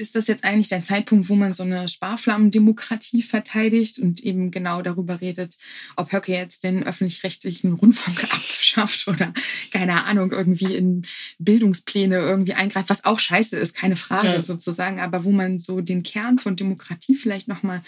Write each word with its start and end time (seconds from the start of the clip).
ist 0.00 0.16
das 0.16 0.26
jetzt 0.26 0.44
eigentlich 0.44 0.68
der 0.68 0.82
Zeitpunkt, 0.82 1.28
wo 1.28 1.36
man 1.36 1.52
so 1.52 1.62
eine 1.62 1.86
Sparflammendemokratie 1.86 3.22
verteidigt 3.22 3.98
und 3.98 4.20
eben 4.24 4.50
genau 4.50 4.80
darüber 4.80 5.20
redet, 5.20 5.58
ob 5.94 6.10
Höcke 6.12 6.32
jetzt 6.32 6.64
den 6.64 6.82
öffentlich-rechtlichen 6.82 7.74
Rundfunk 7.74 8.24
abschafft 8.32 9.06
oder 9.08 9.32
keine 9.70 10.04
Ahnung, 10.04 10.32
irgendwie 10.32 10.74
in 10.74 11.06
Bildungspläne 11.38 12.16
irgendwie 12.16 12.54
eingreift, 12.54 12.88
was 12.88 13.04
auch 13.04 13.18
scheiße 13.18 13.56
ist, 13.56 13.74
keine 13.74 13.96
Frage 13.96 14.28
ja. 14.28 14.42
sozusagen, 14.42 15.00
aber 15.00 15.24
wo 15.24 15.32
man 15.32 15.58
so 15.58 15.82
den 15.82 16.02
Kern 16.02 16.38
von 16.38 16.56
Demokratie 16.56 17.14
vielleicht 17.14 17.48
nochmal 17.48 17.82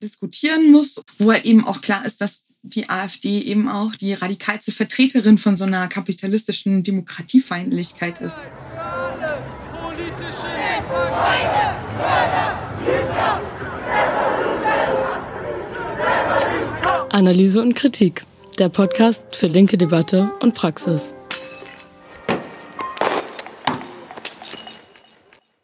diskutieren 0.00 0.70
muss, 0.70 1.02
wo 1.18 1.32
halt 1.32 1.44
eben 1.44 1.66
auch 1.66 1.80
klar 1.80 2.04
ist, 2.04 2.20
dass 2.20 2.46
die 2.62 2.88
AfD 2.88 3.40
eben 3.40 3.68
auch 3.68 3.96
die 3.96 4.14
radikalste 4.14 4.70
Vertreterin 4.70 5.38
von 5.38 5.56
so 5.56 5.64
einer 5.64 5.88
kapitalistischen 5.88 6.84
Demokratiefeindlichkeit 6.84 8.20
ist. 8.20 8.36
Analyse 17.10 17.60
und 17.60 17.74
Kritik. 17.74 18.22
Der 18.58 18.68
Podcast 18.68 19.36
für 19.36 19.46
linke 19.46 19.78
Debatte 19.78 20.32
und 20.40 20.54
Praxis. 20.54 21.14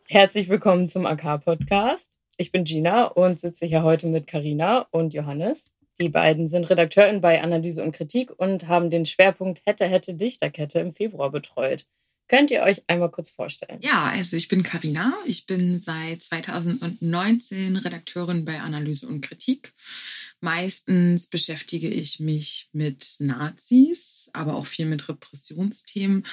Herzlich 0.07 0.49
willkommen 0.49 0.89
zum 0.89 1.07
AK-Podcast. 1.07 2.11
Ich 2.37 2.53
bin 2.53 2.65
Gina 2.65 3.07
und 3.07 3.41
sitze 3.41 3.67
hier 3.67 3.83
heute 3.83 4.07
mit 4.07 4.27
Karina 4.27 4.87
und 4.91 5.15
Johannes. 5.15 5.73
Die 6.01 6.09
beiden 6.09 6.49
sind 6.49 6.71
Redakteurin 6.71 7.21
bei 7.21 7.43
Analyse 7.43 7.83
und 7.83 7.93
Kritik 7.93 8.31
und 8.39 8.69
haben 8.69 8.91
den 8.91 9.05
Schwerpunkt 9.05 9.63
Hätte, 9.65 9.87
Hätte, 9.87 10.15
Dichterkette 10.15 10.79
im 10.81 10.93
Februar 10.93 11.31
betreut. 11.31 11.87
Könnt 12.29 12.51
ihr 12.51 12.63
euch 12.63 12.83
einmal 12.87 13.11
kurz 13.11 13.31
vorstellen? 13.31 13.79
Ja, 13.81 14.05
also 14.05 14.37
ich 14.37 14.49
bin 14.49 14.63
Karina. 14.63 15.15
Ich 15.27 15.47
bin 15.47 15.81
seit 15.81 16.21
2019 16.21 17.77
Redakteurin 17.77 18.45
bei 18.45 18.61
Analyse 18.61 19.09
und 19.09 19.23
Kritik. 19.23 19.73
Meistens 20.41 21.29
beschäftige 21.29 21.89
ich 21.89 22.21
mich 22.21 22.69
mit 22.73 23.17
Nazis, 23.19 24.31
aber 24.35 24.57
auch 24.57 24.67
viel 24.67 24.85
mit 24.85 25.09
Repressionsthemen. 25.09 26.25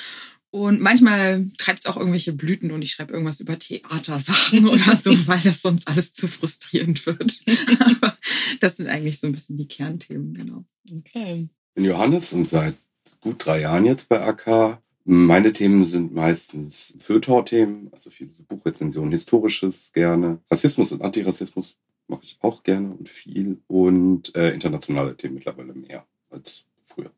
Und 0.51 0.79
manchmal 0.81 1.47
treibt 1.57 1.79
es 1.79 1.85
auch 1.85 1.97
irgendwelche 1.97 2.33
Blüten 2.33 2.71
und 2.71 2.81
ich 2.81 2.91
schreibe 2.91 3.13
irgendwas 3.13 3.39
über 3.39 3.57
Theatersachen 3.57 4.67
oder 4.69 4.97
so, 4.97 5.11
weil 5.27 5.41
das 5.41 5.61
sonst 5.61 5.87
alles 5.87 6.13
zu 6.13 6.27
frustrierend 6.27 7.05
wird. 7.05 7.39
aber 7.79 8.17
das 8.59 8.77
sind 8.77 8.87
eigentlich 8.87 9.19
so 9.19 9.27
ein 9.27 9.33
bisschen 9.33 9.57
die 9.57 9.67
Kernthemen, 9.67 10.33
genau. 10.33 10.65
Okay. 10.89 11.49
Ich 11.69 11.75
bin 11.75 11.85
Johannes 11.85 12.33
und 12.33 12.47
seit 12.47 12.75
gut 13.21 13.45
drei 13.45 13.61
Jahren 13.61 13.85
jetzt 13.85 14.07
bei 14.07 14.21
AK 14.21 14.81
meine 15.05 15.53
Themen 15.53 15.85
sind 15.85 16.13
meistens 16.15 16.95
Feuilleton-Themen, 16.99 17.89
also 17.91 18.09
viele 18.09 18.31
Buchrezensionen, 18.47 19.11
Historisches 19.11 19.93
gerne. 19.93 20.39
Rassismus 20.49 20.91
und 20.91 21.03
Antirassismus 21.03 21.77
mache 22.07 22.23
ich 22.23 22.37
auch 22.41 22.63
gerne 22.63 22.91
und 22.91 23.07
viel. 23.07 23.61
Und 23.67 24.35
äh, 24.35 24.51
internationale 24.51 25.15
Themen 25.15 25.35
mittlerweile 25.35 25.73
mehr 25.73 26.07
als 26.31 26.65
früher. 26.85 27.11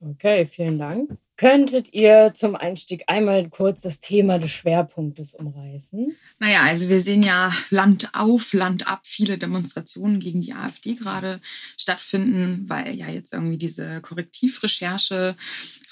Okay, 0.00 0.46
vielen 0.46 0.78
Dank. 0.78 1.18
Könntet 1.38 1.94
ihr 1.94 2.32
zum 2.34 2.56
Einstieg 2.56 3.04
einmal 3.06 3.48
kurz 3.48 3.82
das 3.82 4.00
Thema 4.00 4.40
des 4.40 4.50
Schwerpunktes 4.50 5.34
umreißen? 5.34 6.12
Naja, 6.40 6.62
also 6.62 6.88
wir 6.88 7.00
sehen 7.00 7.22
ja 7.22 7.54
Land 7.70 8.10
auf, 8.14 8.52
Land 8.52 8.88
ab, 8.88 9.02
viele 9.04 9.38
Demonstrationen 9.38 10.18
gegen 10.18 10.40
die 10.40 10.52
AfD 10.52 10.94
gerade 10.94 11.40
stattfinden, 11.76 12.64
weil 12.66 12.96
ja 12.96 13.08
jetzt 13.08 13.32
irgendwie 13.32 13.56
diese 13.56 14.00
Korrektivrecherche 14.00 15.36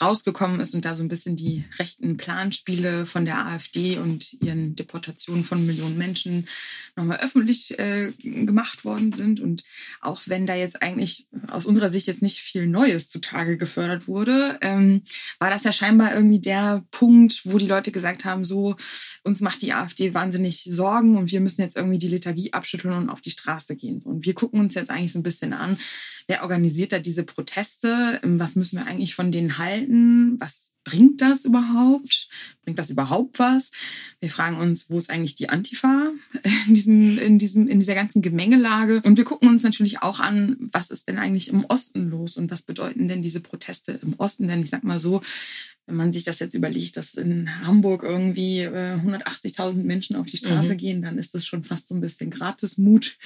rausgekommen 0.00 0.58
ist 0.58 0.74
und 0.74 0.84
da 0.84 0.96
so 0.96 1.04
ein 1.04 1.08
bisschen 1.08 1.36
die 1.36 1.64
rechten 1.78 2.16
Planspiele 2.16 3.06
von 3.06 3.24
der 3.24 3.46
AfD 3.46 3.98
und 3.98 4.32
ihren 4.42 4.74
Deportationen 4.74 5.44
von 5.44 5.64
Millionen 5.64 5.96
Menschen 5.96 6.48
nochmal 6.96 7.20
öffentlich 7.20 7.78
äh, 7.78 8.10
gemacht 8.20 8.84
worden 8.84 9.12
sind. 9.12 9.38
Und 9.38 9.62
auch 10.00 10.22
wenn 10.26 10.46
da 10.46 10.56
jetzt 10.56 10.82
eigentlich 10.82 11.28
aus 11.50 11.66
unserer 11.66 11.88
Sicht 11.88 12.08
jetzt 12.08 12.22
nicht 12.22 12.40
viel 12.40 12.66
Neues 12.66 13.08
zutage 13.08 13.56
gefördert 13.56 14.08
wurde, 14.08 14.58
ähm, 14.60 15.02
war 15.38 15.50
das 15.50 15.64
ja 15.64 15.72
scheinbar 15.72 16.14
irgendwie 16.14 16.40
der 16.40 16.84
Punkt, 16.90 17.42
wo 17.44 17.58
die 17.58 17.66
Leute 17.66 17.92
gesagt 17.92 18.24
haben, 18.24 18.44
so, 18.44 18.76
uns 19.22 19.40
macht 19.40 19.62
die 19.62 19.72
AfD 19.72 20.14
wahnsinnig 20.14 20.64
Sorgen 20.64 21.16
und 21.16 21.30
wir 21.30 21.40
müssen 21.40 21.62
jetzt 21.62 21.76
irgendwie 21.76 21.98
die 21.98 22.08
Lethargie 22.08 22.52
abschütteln 22.52 22.94
und 22.94 23.10
auf 23.10 23.20
die 23.20 23.30
Straße 23.30 23.76
gehen. 23.76 24.02
Und 24.02 24.24
wir 24.24 24.34
gucken 24.34 24.60
uns 24.60 24.74
jetzt 24.74 24.90
eigentlich 24.90 25.12
so 25.12 25.18
ein 25.18 25.24
bisschen 25.24 25.52
an, 25.52 25.78
wer 26.26 26.42
organisiert 26.42 26.92
da 26.92 26.98
diese 26.98 27.24
Proteste? 27.24 28.20
Was 28.22 28.56
müssen 28.56 28.78
wir 28.78 28.86
eigentlich 28.86 29.14
von 29.14 29.32
denen 29.32 29.58
halten? 29.58 30.38
Was 30.40 30.74
bringt 30.84 31.20
das 31.20 31.44
überhaupt? 31.44 32.28
Bringt 32.64 32.78
das 32.78 32.90
überhaupt 32.90 33.38
was? 33.38 33.72
Wir 34.20 34.30
fragen 34.30 34.56
uns, 34.56 34.90
wo 34.90 34.98
ist 34.98 35.10
eigentlich 35.10 35.34
die 35.34 35.48
Antifa 35.48 36.12
in 36.68 36.74
diesem, 36.74 37.18
in 37.18 37.38
diesem, 37.38 37.68
in 37.68 37.80
dieser 37.80 37.94
ganzen 37.94 38.22
Gemengelage? 38.22 39.02
Und 39.04 39.16
wir 39.16 39.24
gucken 39.24 39.48
uns 39.48 39.62
natürlich 39.62 40.02
auch 40.02 40.20
an, 40.20 40.56
was 40.60 40.90
ist 40.90 41.08
denn 41.08 41.18
eigentlich 41.18 41.48
im 41.48 41.64
Osten 41.64 42.08
los 42.10 42.36
und 42.36 42.50
was 42.50 42.62
bedeuten 42.62 43.08
denn 43.08 43.22
diese 43.22 43.40
Proteste 43.40 43.98
im 44.02 44.14
Osten? 44.18 44.48
Denn 44.48 44.62
ich 44.62 44.70
sag 44.70 44.84
mal 44.84 45.00
so, 45.00 45.22
wenn 45.86 45.96
man 45.96 46.12
sich 46.12 46.24
das 46.24 46.40
jetzt 46.40 46.54
überlegt, 46.54 46.96
dass 46.96 47.14
in 47.14 47.64
Hamburg 47.64 48.02
irgendwie 48.02 48.60
äh, 48.60 48.96
180.000 48.96 49.84
Menschen 49.84 50.16
auf 50.16 50.26
die 50.26 50.36
Straße 50.36 50.72
mhm. 50.72 50.78
gehen, 50.78 51.02
dann 51.02 51.16
ist 51.16 51.34
das 51.34 51.46
schon 51.46 51.64
fast 51.64 51.88
so 51.88 51.94
ein 51.94 52.00
bisschen 52.00 52.30
Gratismut. 52.30 53.16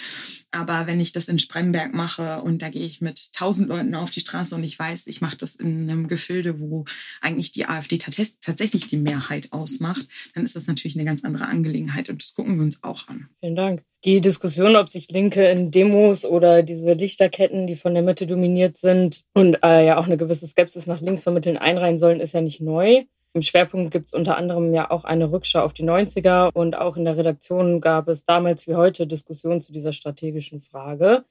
Aber 0.52 0.86
wenn 0.86 1.00
ich 1.00 1.12
das 1.12 1.28
in 1.28 1.38
Spremberg 1.38 1.94
mache 1.94 2.42
und 2.42 2.62
da 2.62 2.70
gehe 2.70 2.86
ich 2.86 3.00
mit 3.00 3.30
1000 3.34 3.68
Leuten 3.68 3.94
auf 3.94 4.10
die 4.10 4.20
Straße 4.20 4.54
und 4.54 4.64
ich 4.64 4.78
weiß, 4.78 5.06
ich 5.06 5.20
mache 5.20 5.36
das 5.36 5.54
in 5.54 5.88
einem 5.88 6.08
Gefilde, 6.08 6.60
wo 6.60 6.84
eigentlich 7.20 7.52
die 7.52 7.66
AfD 7.66 7.98
tatsächlich 7.98 8.86
die 8.86 8.96
Mehrheit 8.96 9.52
ausmacht, 9.52 10.06
dann 10.34 10.44
ist 10.44 10.56
das 10.56 10.66
natürlich 10.66 10.96
eine 10.96 11.04
ganz 11.04 11.24
andere 11.24 11.46
Angelegenheit 11.46 12.08
und 12.08 12.22
das 12.22 12.34
gucken 12.34 12.56
wir 12.56 12.64
uns 12.64 12.82
auch 12.82 13.08
an. 13.08 13.28
Vielen 13.40 13.56
Dank 13.56 13.82
die 14.04 14.20
Diskussion, 14.20 14.76
ob 14.76 14.88
sich 14.88 15.10
Linke 15.10 15.44
in 15.50 15.70
Demos 15.70 16.24
oder 16.24 16.62
diese 16.62 16.94
Lichterketten, 16.94 17.66
die 17.66 17.76
von 17.76 17.94
der 17.94 18.02
Mitte 18.02 18.26
dominiert 18.26 18.78
sind 18.78 19.22
und 19.34 19.58
äh, 19.62 19.86
ja 19.86 19.98
auch 19.98 20.06
eine 20.06 20.16
gewisse 20.16 20.46
Skepsis 20.46 20.86
nach 20.86 21.00
links 21.00 21.22
vermitteln, 21.22 21.58
einreihen 21.58 21.98
sollen, 21.98 22.20
ist 22.20 22.32
ja 22.32 22.40
nicht 22.40 22.60
neu. 22.60 23.04
Im 23.32 23.42
Schwerpunkt 23.42 23.92
gibt 23.92 24.08
es 24.08 24.12
unter 24.12 24.36
anderem 24.36 24.74
ja 24.74 24.90
auch 24.90 25.04
eine 25.04 25.30
Rückschau 25.30 25.60
auf 25.60 25.72
die 25.72 25.84
90er 25.84 26.50
und 26.52 26.76
auch 26.76 26.96
in 26.96 27.04
der 27.04 27.16
Redaktion 27.16 27.80
gab 27.80 28.08
es 28.08 28.24
damals 28.24 28.66
wie 28.66 28.74
heute 28.74 29.06
Diskussionen 29.06 29.62
zu 29.62 29.72
dieser 29.72 29.92
strategischen 29.92 30.60
Frage. 30.60 31.24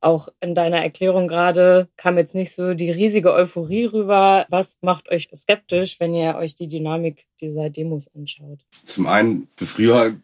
Auch 0.00 0.28
in 0.40 0.54
deiner 0.54 0.82
Erklärung 0.82 1.28
gerade 1.28 1.88
kam 1.96 2.18
jetzt 2.18 2.34
nicht 2.34 2.54
so 2.54 2.74
die 2.74 2.90
riesige 2.90 3.32
Euphorie 3.32 3.84
rüber. 3.84 4.46
Was 4.50 4.78
macht 4.82 5.08
euch 5.10 5.30
skeptisch, 5.34 5.98
wenn 6.00 6.14
ihr 6.14 6.34
euch 6.34 6.56
die 6.56 6.68
Dynamik 6.68 7.24
dieser 7.40 7.70
Demos 7.70 8.10
anschaut? 8.14 8.58
Zum 8.84 9.06
einen, 9.06 9.48
für 9.56 9.66
früher 9.66 10.14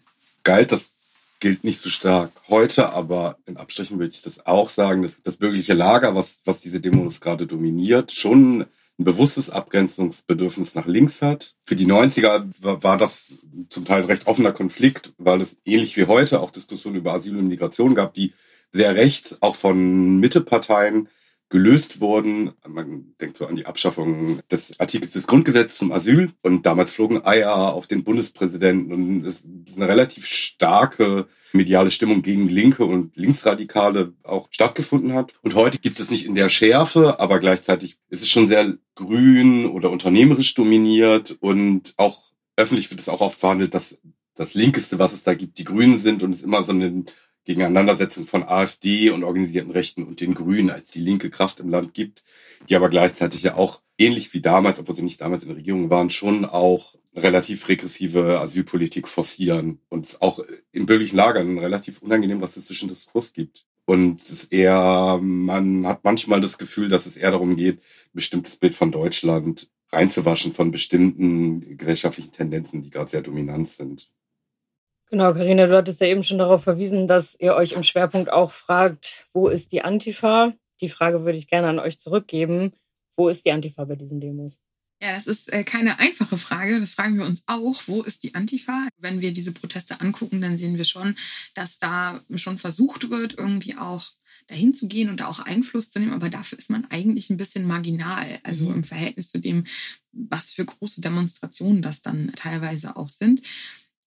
galt 0.42 0.72
das 0.72 0.94
gilt 1.38 1.64
nicht 1.64 1.80
so 1.80 1.88
stark 1.88 2.32
heute, 2.48 2.91
aber 2.91 3.38
in 3.47 3.56
Abstrichen 3.56 3.98
würde 3.98 4.12
ich 4.12 4.20
das 4.20 4.44
auch 4.44 4.68
sagen, 4.68 5.02
dass 5.02 5.16
das 5.22 5.38
bürgerliche 5.38 5.72
Lager, 5.72 6.14
was, 6.14 6.42
was 6.44 6.60
diese 6.60 6.80
Demos 6.80 7.20
gerade 7.20 7.47
dominiert, 7.47 8.12
schon 8.12 8.66
ein 9.00 9.04
bewusstes 9.04 9.48
Abgrenzungsbedürfnis 9.48 10.74
nach 10.74 10.86
links 10.86 11.22
hat. 11.22 11.56
Für 11.64 11.74
die 11.74 11.86
90er 11.86 12.50
war, 12.60 12.98
das 12.98 13.34
zum 13.70 13.86
Teil 13.86 14.04
recht 14.04 14.26
offener 14.26 14.52
Konflikt, 14.52 15.14
weil 15.16 15.40
es 15.40 15.56
ähnlich 15.64 15.96
wie 15.96 16.04
heute 16.04 16.40
auch 16.40 16.50
Diskussionen 16.50 16.96
über 16.96 17.14
Asyl 17.14 17.36
und 17.38 17.48
Migration 17.48 17.94
gab, 17.94 18.12
die 18.12 18.34
sehr 18.72 18.94
rechts 18.94 19.38
auch 19.40 19.56
von 19.56 20.20
Mitteparteien 20.20 21.08
gelöst 21.50 22.00
wurden. 22.00 22.52
Man 22.66 23.14
denkt 23.20 23.36
so 23.36 23.46
an 23.46 23.56
die 23.56 23.66
Abschaffung 23.66 24.40
des 24.50 24.78
Artikels 24.80 25.12
des 25.12 25.26
Grundgesetzes 25.26 25.78
zum 25.78 25.92
Asyl 25.92 26.32
und 26.42 26.64
damals 26.64 26.92
flogen 26.92 27.24
Eier 27.24 27.74
auf 27.74 27.86
den 27.86 28.04
Bundespräsidenten 28.04 28.92
und 28.92 29.26
es 29.26 29.44
ist 29.66 29.76
eine 29.76 29.88
relativ 29.88 30.26
starke 30.26 31.26
mediale 31.52 31.90
Stimmung 31.90 32.22
gegen 32.22 32.48
Linke 32.48 32.84
und 32.84 33.16
Linksradikale 33.16 34.14
auch 34.22 34.48
stattgefunden 34.52 35.14
hat. 35.14 35.34
Und 35.42 35.56
heute 35.56 35.78
gibt 35.78 35.98
es 35.98 36.10
nicht 36.10 36.24
in 36.24 36.36
der 36.36 36.48
Schärfe, 36.48 37.18
aber 37.18 37.40
gleichzeitig 37.40 37.98
ist 38.08 38.22
es 38.22 38.30
schon 38.30 38.46
sehr 38.46 38.78
grün 38.94 39.66
oder 39.66 39.90
unternehmerisch 39.90 40.54
dominiert 40.54 41.36
und 41.40 41.94
auch 41.96 42.30
öffentlich 42.56 42.90
wird 42.90 43.00
es 43.00 43.08
auch 43.08 43.20
oft 43.20 43.40
verhandelt, 43.40 43.74
dass 43.74 44.00
das 44.36 44.54
Linkeste, 44.54 44.98
was 44.98 45.12
es 45.12 45.24
da 45.24 45.34
gibt, 45.34 45.58
die 45.58 45.64
Grünen 45.64 45.98
sind 45.98 46.22
und 46.22 46.30
es 46.32 46.42
immer 46.42 46.62
so 46.62 46.72
eine 46.72 47.04
Gegeneinandersetzung 47.45 48.27
von 48.27 48.42
AfD 48.42 49.10
und 49.10 49.25
organisierten 49.25 49.71
Rechten 49.71 50.04
und 50.04 50.21
den 50.21 50.34
Grünen 50.34 50.71
als 50.71 50.91
die 50.91 51.01
linke 51.01 51.31
Kraft 51.31 51.60
im 51.60 51.71
Land 51.71 51.95
gibt, 51.95 52.22
die 52.69 52.77
aber 52.77 52.91
gleichzeitig 52.91 53.42
ja 53.42 53.54
auch 53.57 53.81
ähnlich 53.98 54.33
wie 54.34 54.41
damals, 54.41 54.78
obwohl 54.78 54.97
sie 54.97 55.03
nicht 55.03 55.21
damals 55.21 55.42
in 55.42 55.48
der 55.48 55.59
Regierung 55.59 55.91
waren, 55.91 56.10
schon 56.10 56.45
auch 56.45 56.97
relativ 57.15 57.69
regressive 57.69 58.41
Asylpolitik 58.41 59.09
forcieren 59.09 59.81
und 59.89 60.19
auch 60.21 60.41
in 60.72 60.87
bürgerlichen 60.87 61.16
Lagern 61.16 61.48
einen 61.48 61.59
relativ 61.59 62.01
unangenehmen 62.03 62.42
rassistischen 62.42 62.89
Diskurs 62.89 63.33
gibt. 63.33 63.66
Und 63.84 64.21
es 64.21 64.31
ist 64.31 64.53
eher, 64.53 65.19
man 65.21 65.87
hat 65.87 66.04
manchmal 66.04 66.41
das 66.41 66.59
Gefühl, 66.59 66.89
dass 66.89 67.07
es 67.07 67.16
eher 67.16 67.33
darum 67.33 67.57
geht, 67.57 67.78
ein 67.78 68.15
bestimmtes 68.15 68.57
Bild 68.57 68.75
von 68.75 68.92
Deutschland 68.92 69.69
reinzuwaschen 69.92 70.54
von 70.54 70.71
bestimmten 70.71 71.77
gesellschaftlichen 71.77 72.33
Tendenzen, 72.33 72.83
die 72.83 72.91
gerade 72.91 73.10
sehr 73.10 73.22
dominant 73.22 73.69
sind. 73.69 74.09
Genau, 75.10 75.33
Karina, 75.34 75.66
du 75.66 75.77
hattest 75.77 76.01
ja 76.01 76.07
eben 76.07 76.22
schon 76.22 76.39
darauf 76.39 76.62
verwiesen, 76.62 77.09
dass 77.09 77.34
ihr 77.41 77.54
euch 77.54 77.72
im 77.72 77.83
Schwerpunkt 77.83 78.30
auch 78.30 78.53
fragt, 78.53 79.24
wo 79.33 79.48
ist 79.48 79.72
die 79.72 79.83
Antifa? 79.83 80.54
Die 80.80 80.89
Frage 80.89 81.24
würde 81.24 81.36
ich 81.36 81.48
gerne 81.48 81.68
an 81.68 81.80
euch 81.80 81.98
zurückgeben. 81.98 82.72
Wo 83.16 83.28
ist 83.28 83.45
die 83.45 83.51
Antifa 83.51 83.84
bei 83.84 83.97
diesen 83.97 84.21
Demos? 84.21 84.60
Ja, 85.03 85.12
das 85.12 85.27
ist 85.27 85.53
äh, 85.53 85.65
keine 85.65 85.98
einfache 85.98 86.39
Frage. 86.39 86.78
Das 86.78 86.95
fragen 86.95 87.18
wir 87.18 87.24
uns 87.24 87.45
auch. 87.47 87.83
Wo 87.86 88.03
ist 88.03 88.22
die 88.22 88.34
Antifa? 88.34 88.86
Wenn 88.98 89.21
wir 89.21 89.33
diese 89.33 89.53
Proteste 89.53 90.01
angucken, 90.01 90.41
dann 90.42 90.59
sehen 90.59 90.77
wir 90.77 90.84
schon, 90.84 91.16
dass 91.54 91.78
da 91.78 92.21
schon 92.36 92.59
versucht 92.59 93.10
wird, 93.10 93.36
irgendwie 93.36 93.77
auch 93.77 94.06
dahin 94.47 94.74
zu 94.74 94.89
gehen 94.89 95.09
und 95.09 95.21
da 95.21 95.27
auch 95.27 95.41
Einfluss 95.41 95.91
zu 95.91 95.98
nehmen. 95.98 96.13
Aber 96.13 96.28
dafür 96.28 96.59
ist 96.59 96.71
man 96.71 96.86
eigentlich 96.91 97.30
ein 97.30 97.36
bisschen 97.36 97.66
marginal. 97.66 98.39
Also 98.45 98.66
mhm. 98.66 98.77
im 98.77 98.84
Verhältnis 98.84 99.30
zu 99.30 99.39
dem, 99.39 99.65
was 100.13 100.53
für 100.53 100.66
große 100.66 101.01
Demonstrationen 101.01 101.83
das 101.83 102.03
dann 102.03 102.33
teilweise 102.36 102.97
auch 102.97 103.09
sind. 103.09 103.42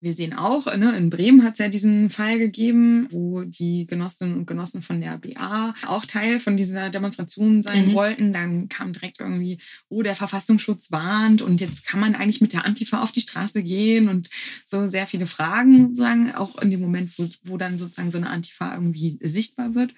Wir 0.03 0.13
sehen 0.13 0.33
auch, 0.33 0.65
ne, 0.75 0.97
in 0.97 1.09
Bremen 1.09 1.45
hat 1.45 1.53
es 1.53 1.59
ja 1.59 1.69
diesen 1.69 2.09
Fall 2.09 2.37
gegeben, 2.37 3.07
wo 3.09 3.43
die 3.43 3.87
Genossinnen 3.87 4.35
und 4.35 4.45
Genossen 4.45 4.81
von 4.81 4.99
der 4.99 5.17
BA 5.17 5.73
auch 5.87 6.05
Teil 6.05 6.41
von 6.41 6.57
dieser 6.57 6.89
Demonstration 6.89 7.63
sein 7.63 7.87
mhm. 7.87 7.93
wollten. 7.93 8.33
Dann 8.33 8.67
kam 8.67 8.91
direkt 8.91 9.21
irgendwie, 9.21 9.59
oh, 9.87 10.01
der 10.01 10.17
Verfassungsschutz 10.17 10.91
warnt 10.91 11.41
und 11.41 11.61
jetzt 11.61 11.85
kann 11.85 12.01
man 12.01 12.15
eigentlich 12.15 12.41
mit 12.41 12.51
der 12.51 12.65
Antifa 12.65 13.01
auf 13.01 13.13
die 13.13 13.21
Straße 13.21 13.63
gehen 13.63 14.09
und 14.09 14.29
so 14.65 14.89
sehr 14.89 15.07
viele 15.07 15.25
Fragen 15.25 15.87
sozusagen, 15.87 16.35
auch 16.35 16.61
in 16.61 16.69
dem 16.69 16.81
Moment, 16.81 17.17
wo, 17.17 17.29
wo 17.45 17.55
dann 17.55 17.77
sozusagen 17.77 18.11
so 18.11 18.17
eine 18.17 18.29
Antifa 18.29 18.73
irgendwie 18.73 19.17
sichtbar 19.21 19.73
wird. 19.73 19.93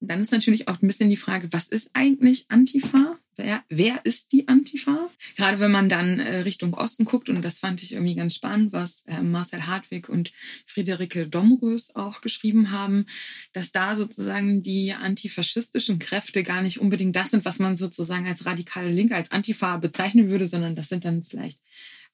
Dann 0.00 0.20
ist 0.20 0.32
natürlich 0.32 0.68
auch 0.68 0.80
ein 0.80 0.86
bisschen 0.86 1.10
die 1.10 1.18
Frage, 1.18 1.48
was 1.50 1.68
ist 1.68 1.90
eigentlich 1.92 2.46
Antifa? 2.48 3.18
Wer, 3.36 3.64
wer 3.68 4.04
ist 4.04 4.32
die 4.32 4.46
Antifa? 4.46 5.10
Gerade 5.36 5.58
wenn 5.58 5.70
man 5.70 5.88
dann 5.88 6.20
äh, 6.20 6.38
Richtung 6.40 6.74
Osten 6.74 7.04
guckt, 7.04 7.28
und 7.28 7.42
das 7.42 7.58
fand 7.58 7.82
ich 7.82 7.92
irgendwie 7.92 8.14
ganz 8.14 8.36
spannend, 8.36 8.72
was 8.72 9.04
äh, 9.06 9.22
Marcel 9.22 9.66
Hartwig 9.66 10.08
und 10.08 10.32
Friederike 10.66 11.26
Domrös 11.26 11.94
auch 11.96 12.20
geschrieben 12.20 12.70
haben, 12.70 13.06
dass 13.52 13.72
da 13.72 13.96
sozusagen 13.96 14.62
die 14.62 14.92
antifaschistischen 14.92 15.98
Kräfte 15.98 16.42
gar 16.42 16.62
nicht 16.62 16.80
unbedingt 16.80 17.16
das 17.16 17.32
sind, 17.32 17.44
was 17.44 17.58
man 17.58 17.76
sozusagen 17.76 18.26
als 18.26 18.46
radikale 18.46 18.90
Linke, 18.90 19.16
als 19.16 19.32
Antifa 19.32 19.78
bezeichnen 19.78 20.28
würde, 20.28 20.46
sondern 20.46 20.74
das 20.74 20.88
sind 20.88 21.04
dann 21.04 21.24
vielleicht 21.24 21.58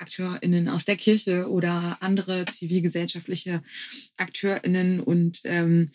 AkteurInnen 0.00 0.68
aus 0.68 0.84
der 0.84 0.96
Kirche 0.96 1.50
oder 1.50 1.98
andere 2.00 2.46
zivilgesellschaftliche 2.46 3.62
AkteurInnen 4.16 5.00
und 5.00 5.40
ähm, 5.44 5.90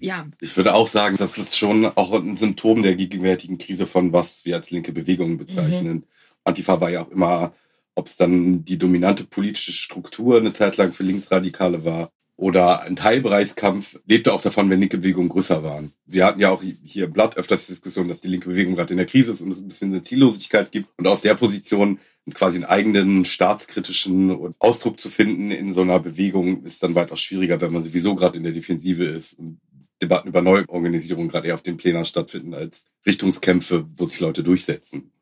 ja. 0.00 0.26
Ich 0.40 0.56
würde 0.56 0.74
auch 0.74 0.88
sagen, 0.88 1.16
das 1.16 1.38
ist 1.38 1.56
schon 1.56 1.86
auch 1.86 2.12
ein 2.12 2.36
Symptom 2.36 2.82
der 2.82 2.96
gegenwärtigen 2.96 3.58
Krise 3.58 3.86
von 3.86 4.12
was 4.12 4.44
wir 4.44 4.56
als 4.56 4.70
linke 4.70 4.92
Bewegungen 4.92 5.38
bezeichnen. 5.38 5.94
Mhm. 5.94 6.04
Antifa 6.44 6.80
war 6.80 6.90
ja 6.90 7.02
auch 7.02 7.10
immer, 7.10 7.52
ob 7.94 8.06
es 8.06 8.16
dann 8.16 8.64
die 8.64 8.78
dominante 8.78 9.24
politische 9.24 9.72
Struktur 9.72 10.38
eine 10.38 10.52
Zeit 10.52 10.76
lang 10.76 10.92
für 10.92 11.02
Linksradikale 11.02 11.84
war 11.84 12.10
oder 12.36 12.82
ein 12.82 12.94
Teilbereichskampf, 12.94 13.98
lebte 14.06 14.32
auch 14.32 14.40
davon, 14.40 14.70
wenn 14.70 14.78
linke 14.78 14.98
Bewegungen 14.98 15.28
größer 15.28 15.64
waren. 15.64 15.92
Wir 16.06 16.24
hatten 16.24 16.38
ja 16.38 16.50
auch 16.50 16.62
hier 16.62 17.06
im 17.06 17.12
Blatt 17.12 17.36
öfters 17.36 17.66
die 17.66 17.72
Diskussion, 17.72 18.06
dass 18.06 18.20
die 18.20 18.28
linke 18.28 18.48
Bewegung 18.48 18.76
gerade 18.76 18.92
in 18.92 18.96
der 18.98 19.06
Krise 19.06 19.32
ist 19.32 19.40
und 19.40 19.50
es 19.50 19.58
ein 19.58 19.66
bisschen 19.66 19.92
eine 19.92 20.02
Ziellosigkeit 20.02 20.70
gibt 20.70 20.88
und 20.96 21.08
aus 21.08 21.22
der 21.22 21.34
Position 21.34 21.98
quasi 22.34 22.56
einen 22.56 22.64
eigenen 22.64 23.24
staatskritischen 23.24 24.54
Ausdruck 24.60 25.00
zu 25.00 25.10
finden 25.10 25.50
in 25.50 25.74
so 25.74 25.82
einer 25.82 25.98
Bewegung 25.98 26.64
ist 26.64 26.82
dann 26.82 26.94
weitaus 26.94 27.20
schwieriger, 27.20 27.60
wenn 27.60 27.72
man 27.72 27.84
sowieso 27.84 28.14
gerade 28.14 28.36
in 28.36 28.44
der 28.44 28.52
Defensive 28.52 29.04
ist 29.04 29.32
und 29.32 29.60
Debatten 30.00 30.28
über 30.28 30.42
Neuorganisierung 30.42 31.28
gerade 31.28 31.48
eher 31.48 31.54
auf 31.54 31.62
den 31.62 31.76
Plänen 31.76 32.04
stattfinden 32.04 32.54
als 32.54 32.84
Richtungskämpfe, 33.06 33.86
wo 33.96 34.06
sich 34.06 34.20
Leute 34.20 34.42
durchsetzen. 34.42 35.12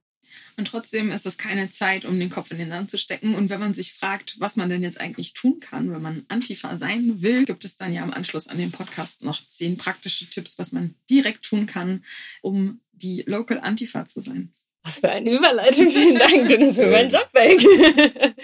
Und 0.58 0.68
trotzdem 0.68 1.12
ist 1.12 1.26
es 1.26 1.36
keine 1.36 1.70
Zeit, 1.70 2.04
um 2.04 2.18
den 2.18 2.30
Kopf 2.30 2.50
in 2.50 2.58
den 2.58 2.70
Sand 2.70 2.90
zu 2.90 2.98
stecken. 2.98 3.34
Und 3.34 3.50
wenn 3.50 3.60
man 3.60 3.74
sich 3.74 3.92
fragt, 3.92 4.36
was 4.38 4.56
man 4.56 4.70
denn 4.70 4.82
jetzt 4.82 5.00
eigentlich 5.00 5.34
tun 5.34 5.60
kann, 5.60 5.92
wenn 5.92 6.00
man 6.00 6.24
Antifa 6.28 6.78
sein 6.78 7.22
will, 7.22 7.44
gibt 7.44 7.64
es 7.64 7.76
dann 7.76 7.92
ja 7.92 8.02
im 8.02 8.12
Anschluss 8.12 8.48
an 8.48 8.58
den 8.58 8.72
Podcast 8.72 9.22
noch 9.22 9.38
zehn 9.46 9.76
praktische 9.76 10.28
Tipps, 10.28 10.58
was 10.58 10.72
man 10.72 10.94
direkt 11.10 11.44
tun 11.44 11.66
kann, 11.66 12.04
um 12.40 12.80
die 12.92 13.22
Local 13.26 13.60
Antifa 13.60 14.06
zu 14.06 14.20
sein. 14.20 14.50
Was 14.82 15.00
für 15.00 15.10
eine 15.10 15.30
Überleitung. 15.30 15.90
Vielen 15.90 16.18
Dank. 16.18 16.48
Du 16.48 16.58
nimmst 16.58 16.78
mir 16.78 16.86
meinen 16.86 17.10
Job 17.10 17.28
weg. 17.32 18.34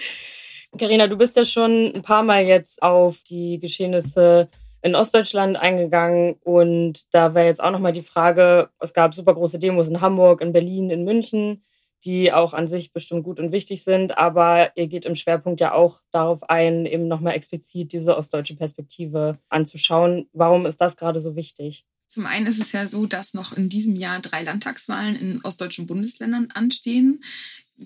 Carina, 0.77 1.07
du 1.07 1.17
bist 1.17 1.35
ja 1.35 1.45
schon 1.45 1.93
ein 1.95 2.01
paar 2.01 2.23
Mal 2.23 2.45
jetzt 2.45 2.81
auf 2.81 3.17
die 3.29 3.59
Geschehnisse 3.59 4.49
in 4.83 4.95
Ostdeutschland 4.95 5.55
eingegangen 5.55 6.35
und 6.43 7.13
da 7.13 7.33
wäre 7.33 7.47
jetzt 7.47 7.63
auch 7.63 7.71
nochmal 7.71 7.93
die 7.93 8.01
Frage, 8.01 8.69
es 8.79 8.93
gab 8.93 9.15
super 9.15 9.33
große 9.33 9.57
Demos 9.57 9.87
in 9.87 10.01
Hamburg, 10.01 10.41
in 10.41 10.51
Berlin, 10.51 10.89
in 10.89 11.05
München, 11.05 11.63
die 12.03 12.33
auch 12.33 12.53
an 12.53 12.67
sich 12.67 12.91
bestimmt 12.91 13.23
gut 13.23 13.39
und 13.39 13.53
wichtig 13.53 13.83
sind, 13.83 14.17
aber 14.17 14.75
ihr 14.75 14.87
geht 14.87 15.05
im 15.05 15.15
Schwerpunkt 15.15 15.61
ja 15.61 15.71
auch 15.73 16.01
darauf 16.11 16.43
ein, 16.49 16.85
eben 16.85 17.07
nochmal 17.07 17.33
explizit 17.33 17.93
diese 17.93 18.17
ostdeutsche 18.17 18.55
Perspektive 18.55 19.39
anzuschauen. 19.47 20.27
Warum 20.33 20.65
ist 20.65 20.81
das 20.81 20.97
gerade 20.97 21.21
so 21.21 21.37
wichtig? 21.37 21.85
Zum 22.07 22.25
einen 22.25 22.45
ist 22.45 22.59
es 22.61 22.73
ja 22.73 22.85
so, 22.85 23.05
dass 23.05 23.33
noch 23.33 23.53
in 23.53 23.69
diesem 23.69 23.95
Jahr 23.95 24.19
drei 24.19 24.43
Landtagswahlen 24.43 25.15
in 25.15 25.41
ostdeutschen 25.43 25.87
Bundesländern 25.87 26.49
anstehen. 26.53 27.23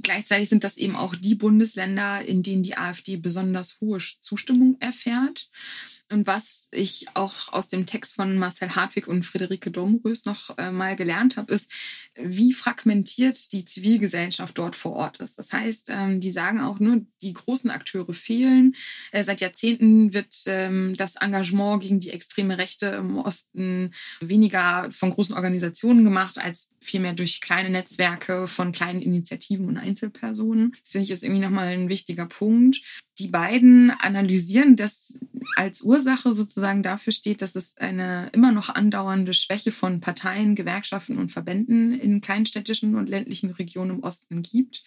Gleichzeitig 0.02 0.50
sind 0.50 0.64
das 0.64 0.78
eben 0.78 0.96
auch 0.96 1.16
die 1.16 1.36
Bundesländer, 1.36 2.26
in 2.26 2.42
denen 2.44 2.64
die 2.64 2.78
AfD 2.78 3.18
besonders 3.18 3.80
hohe 3.80 4.00
Zustimmung 4.00 4.78
erfährt. 4.80 5.50
Und 6.10 6.26
was 6.26 6.70
ich 6.72 7.08
auch 7.16 7.52
aus 7.52 7.68
dem 7.68 7.86
Text 7.86 8.16
von 8.16 8.38
Marcel 8.38 8.76
Hartwig 8.76 9.08
und 9.08 9.26
Friederike 9.26 9.72
Domrös 9.72 10.24
noch 10.24 10.58
äh, 10.58 10.72
mal 10.72 10.96
gelernt 10.96 11.36
habe, 11.36 11.54
ist, 11.54 11.72
wie 12.16 12.54
fragmentiert 12.54 13.52
die 13.52 13.66
Zivilgesellschaft 13.66 14.58
dort 14.58 14.76
vor 14.76 14.94
Ort 14.94 15.18
ist. 15.18 15.38
Das 15.38 15.52
heißt, 15.52 15.90
ähm, 15.90 16.22
die 16.22 16.32
sagen 16.32 16.62
auch 16.62 16.80
nur, 16.80 17.02
die 17.22 17.34
großen 17.34 17.70
Akteure 17.70 18.14
fehlen. 18.14 18.76
Äh, 19.12 19.26
seit 19.26 19.42
Jahrzehnten 19.42 20.14
wird 20.14 20.44
ähm, 20.46 20.96
das 20.96 21.18
Engagement 21.18 21.84
gegen 21.84 22.00
die 22.00 22.12
extreme 22.12 22.58
Rechte 22.58 22.88
im 22.88 23.18
Osten 23.18 23.94
weniger 24.22 24.90
von 24.92 25.12
großen 25.12 25.36
Organisationen 25.36 26.06
gemacht, 26.06 26.38
als 26.38 26.72
vielmehr 26.80 27.14
durch 27.14 27.42
kleine 27.42 27.70
Netzwerke 27.70 28.48
von 28.48 28.72
kleinen 28.72 29.02
Initiativen 29.02 29.68
und 29.68 29.78
Einzelpersonen. 29.78 30.72
Das 30.84 30.92
finde 30.94 31.04
ich 31.04 31.12
ist 31.12 31.24
irgendwie 31.24 31.42
nochmal 31.42 31.68
ein 31.68 31.90
wichtiger 31.90 32.28
Punkt. 32.28 32.82
Die 33.20 33.28
beiden 33.28 33.90
analysieren 33.90 34.76
das 34.76 35.20
als 35.56 35.82
Ursache 35.82 36.34
sozusagen 36.34 36.84
dafür 36.84 37.14
steht, 37.14 37.42
dass 37.42 37.56
es 37.56 37.78
eine 37.78 38.30
immer 38.34 38.52
noch 38.52 38.70
andauernde 38.70 39.34
Schwäche 39.34 39.72
von 39.72 40.02
Parteien, 40.02 40.56
Gewerkschaften 40.56 41.18
und 41.18 41.32
Verbänden 41.32 42.00
in 42.00 42.22
kleinstädtischen 42.22 42.96
und 42.96 43.10
ländlichen 43.10 43.50
Regionen 43.52 43.92
im 43.92 44.04
Osten 44.04 44.44
gibt. 44.44 44.84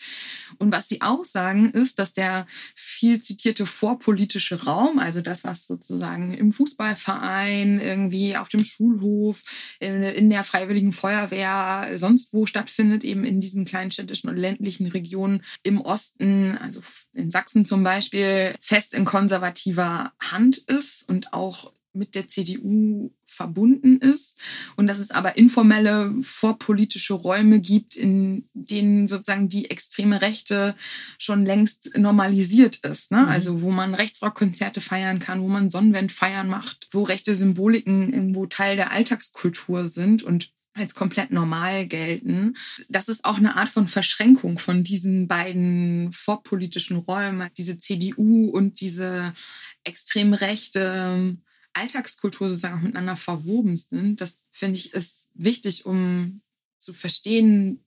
Und 0.58 0.72
was 0.72 0.88
sie 0.88 1.02
auch 1.02 1.24
sagen, 1.24 1.70
ist, 1.70 1.98
dass 1.98 2.12
der 2.12 2.46
viel 2.76 3.20
zitierte 3.20 3.66
vorpolitische 3.66 4.64
Raum, 4.64 4.98
also 5.00 5.20
das, 5.22 5.42
was 5.44 5.66
sozusagen 5.66 6.32
im 6.32 6.52
Fußballverein, 6.52 7.80
irgendwie 7.80 8.36
auf 8.36 8.48
dem 8.48 8.64
Schulhof, 8.64 9.42
in 9.80 10.30
der 10.30 10.44
Freiwilligen 10.44 10.92
Feuerwehr, 10.92 11.98
sonst 11.98 12.32
wo 12.32 12.46
stattfindet, 12.46 13.02
eben 13.02 13.24
in 13.24 13.40
diesen 13.40 13.64
kleinstädtischen 13.64 14.30
und 14.30 14.36
ländlichen 14.36 14.86
Regionen 14.86 15.42
im 15.62 15.80
Osten, 15.80 16.56
also 16.58 16.80
in 17.12 17.30
Sachsen 17.30 17.64
zum 17.64 17.82
Beispiel, 17.82 18.19
fest 18.60 18.94
in 18.94 19.04
konservativer 19.04 20.12
Hand 20.20 20.58
ist 20.58 21.08
und 21.08 21.32
auch 21.32 21.72
mit 21.92 22.14
der 22.14 22.28
CDU 22.28 23.10
verbunden 23.26 23.98
ist 23.98 24.38
und 24.76 24.86
dass 24.86 24.98
es 24.98 25.10
aber 25.10 25.36
informelle 25.36 26.14
vorpolitische 26.22 27.14
Räume 27.14 27.60
gibt, 27.60 27.96
in 27.96 28.48
denen 28.54 29.08
sozusagen 29.08 29.48
die 29.48 29.70
extreme 29.70 30.22
Rechte 30.22 30.74
schon 31.18 31.44
längst 31.44 31.96
normalisiert 31.96 32.76
ist. 32.78 33.10
Ne? 33.10 33.22
Mhm. 33.22 33.28
Also 33.28 33.62
wo 33.62 33.70
man 33.70 33.94
Rechtsrockkonzerte 33.94 34.80
feiern 34.80 35.18
kann, 35.18 35.42
wo 35.42 35.48
man 35.48 35.70
Sonnenwend 35.70 36.12
feiern 36.12 36.48
macht, 36.48 36.88
wo 36.92 37.02
rechte 37.02 37.34
Symboliken 37.34 38.12
irgendwo 38.12 38.46
Teil 38.46 38.76
der 38.76 38.92
Alltagskultur 38.92 39.88
sind 39.88 40.22
und 40.22 40.52
als 40.74 40.94
komplett 40.94 41.30
normal 41.30 41.86
gelten. 41.86 42.56
Das 42.88 43.08
ist 43.08 43.24
auch 43.24 43.38
eine 43.38 43.56
Art 43.56 43.68
von 43.68 43.88
Verschränkung 43.88 44.58
von 44.58 44.84
diesen 44.84 45.26
beiden 45.26 46.12
vorpolitischen 46.12 46.96
Räumen, 46.96 47.50
diese 47.56 47.78
CDU 47.78 48.50
und 48.50 48.80
diese 48.80 49.34
extrem 49.84 50.32
rechte 50.32 51.36
Alltagskultur 51.72 52.48
sozusagen 52.48 52.78
auch 52.78 52.82
miteinander 52.82 53.16
verwoben 53.16 53.76
sind. 53.76 54.20
Das 54.20 54.46
finde 54.52 54.78
ich 54.78 54.92
ist 54.92 55.30
wichtig, 55.34 55.86
um 55.86 56.40
zu 56.78 56.94
verstehen, 56.94 57.84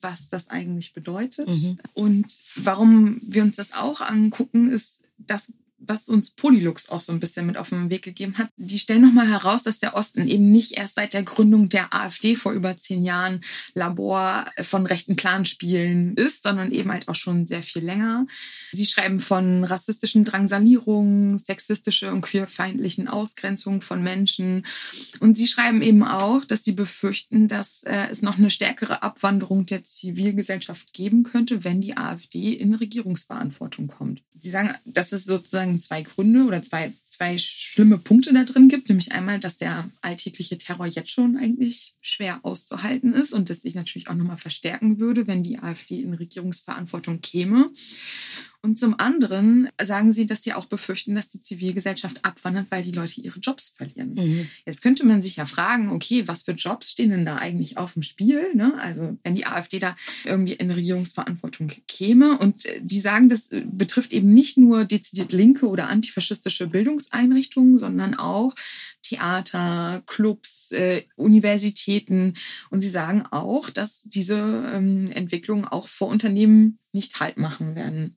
was 0.00 0.28
das 0.28 0.48
eigentlich 0.48 0.92
bedeutet. 0.92 1.48
Mhm. 1.48 1.78
Und 1.94 2.40
warum 2.56 3.18
wir 3.22 3.42
uns 3.42 3.56
das 3.56 3.72
auch 3.72 4.00
angucken, 4.00 4.70
ist, 4.70 5.04
dass 5.16 5.54
was 5.86 6.08
uns 6.08 6.30
Polylux 6.30 6.88
auch 6.88 7.00
so 7.00 7.12
ein 7.12 7.20
bisschen 7.20 7.46
mit 7.46 7.56
auf 7.56 7.70
den 7.70 7.90
Weg 7.90 8.02
gegeben 8.02 8.38
hat. 8.38 8.50
Die 8.56 8.78
stellen 8.78 9.02
nochmal 9.02 9.28
heraus, 9.28 9.62
dass 9.62 9.78
der 9.78 9.94
Osten 9.94 10.26
eben 10.26 10.50
nicht 10.50 10.72
erst 10.72 10.94
seit 10.94 11.14
der 11.14 11.22
Gründung 11.22 11.68
der 11.68 11.94
AfD 11.94 12.36
vor 12.36 12.52
über 12.52 12.76
zehn 12.76 13.02
Jahren 13.02 13.40
Labor 13.74 14.46
von 14.62 14.86
rechten 14.86 15.16
Planspielen 15.16 16.14
ist, 16.16 16.42
sondern 16.42 16.72
eben 16.72 16.90
halt 16.90 17.08
auch 17.08 17.14
schon 17.14 17.46
sehr 17.46 17.62
viel 17.62 17.84
länger. 17.84 18.26
Sie 18.72 18.86
schreiben 18.86 19.20
von 19.20 19.64
rassistischen 19.64 20.24
Drangsalierungen, 20.24 21.38
sexistische 21.38 22.12
und 22.12 22.22
queerfeindlichen 22.22 23.08
Ausgrenzungen 23.08 23.82
von 23.82 24.02
Menschen. 24.02 24.66
Und 25.20 25.36
sie 25.36 25.46
schreiben 25.46 25.82
eben 25.82 26.04
auch, 26.04 26.44
dass 26.44 26.64
sie 26.64 26.72
befürchten, 26.72 27.48
dass 27.48 27.84
äh, 27.84 28.08
es 28.10 28.22
noch 28.22 28.38
eine 28.38 28.50
stärkere 28.50 29.02
Abwanderung 29.02 29.66
der 29.66 29.84
Zivilgesellschaft 29.84 30.92
geben 30.92 31.22
könnte, 31.22 31.64
wenn 31.64 31.80
die 31.80 31.96
AfD 31.96 32.52
in 32.52 32.74
Regierungsverantwortung 32.74 33.88
kommt. 33.88 34.22
Sie 34.38 34.50
sagen, 34.50 34.74
das 34.84 35.12
ist 35.12 35.26
sozusagen 35.26 35.71
Entwicklung 35.72 35.80
zwei 35.80 36.02
Gründe 36.02 36.44
oder 36.44 36.62
zwei, 36.62 36.92
zwei 37.04 37.38
schlimme 37.38 37.98
Punkte 37.98 38.32
da 38.32 38.44
drin 38.44 38.68
gibt. 38.68 38.88
Nämlich 38.88 39.12
einmal, 39.12 39.40
dass 39.40 39.56
der 39.56 39.88
alltägliche 40.02 40.58
Terror 40.58 40.86
jetzt 40.86 41.10
schon 41.10 41.36
eigentlich 41.36 41.94
schwer 42.00 42.40
auszuhalten 42.42 43.12
ist 43.12 43.32
und 43.32 43.50
das 43.50 43.62
sich 43.62 43.74
natürlich 43.74 44.08
auch 44.08 44.14
nochmal 44.14 44.38
verstärken 44.38 44.98
würde, 44.98 45.26
wenn 45.26 45.42
die 45.42 45.58
AfD 45.58 46.00
in 46.00 46.14
Regierungsverantwortung 46.14 47.20
käme. 47.20 47.70
Und 48.64 48.78
zum 48.78 48.98
anderen 49.00 49.68
sagen 49.82 50.12
sie, 50.12 50.24
dass 50.24 50.44
sie 50.44 50.52
auch 50.52 50.66
befürchten, 50.66 51.16
dass 51.16 51.26
die 51.26 51.40
Zivilgesellschaft 51.40 52.24
abwandert, 52.24 52.66
weil 52.70 52.84
die 52.84 52.92
Leute 52.92 53.20
ihre 53.20 53.40
Jobs 53.40 53.74
verlieren. 53.76 54.14
Mhm. 54.14 54.48
Jetzt 54.64 54.82
könnte 54.82 55.04
man 55.04 55.20
sich 55.20 55.34
ja 55.34 55.46
fragen, 55.46 55.90
okay, 55.90 56.28
was 56.28 56.44
für 56.44 56.52
Jobs 56.52 56.92
stehen 56.92 57.10
denn 57.10 57.26
da 57.26 57.36
eigentlich 57.36 57.76
auf 57.76 57.94
dem 57.94 58.02
Spiel? 58.02 58.54
Ne? 58.54 58.74
Also 58.78 59.18
wenn 59.24 59.34
die 59.34 59.46
AfD 59.46 59.80
da 59.80 59.96
irgendwie 60.24 60.52
in 60.52 60.70
Regierungsverantwortung 60.70 61.72
käme 61.88 62.38
und 62.38 62.64
äh, 62.66 62.80
die 62.80 63.00
sagen, 63.00 63.28
das 63.28 63.50
betrifft 63.50 64.12
eben 64.12 64.32
nicht 64.32 64.56
nur 64.58 64.84
dezidiert 64.84 65.32
linke 65.32 65.68
oder 65.68 65.88
antifaschistische 65.88 66.68
Bildungseinrichtungen, 66.68 67.78
sondern 67.78 68.14
auch 68.14 68.54
Theater, 69.02 70.04
Clubs, 70.06 70.70
äh, 70.70 71.02
Universitäten. 71.16 72.34
Und 72.70 72.82
sie 72.82 72.90
sagen 72.90 73.24
auch, 73.30 73.70
dass 73.70 74.04
diese 74.04 74.70
ähm, 74.72 75.10
Entwicklungen 75.10 75.64
auch 75.64 75.88
vor 75.88 76.08
Unternehmen 76.08 76.78
nicht 76.92 77.18
halt 77.18 77.38
machen 77.38 77.74
werden. 77.74 78.16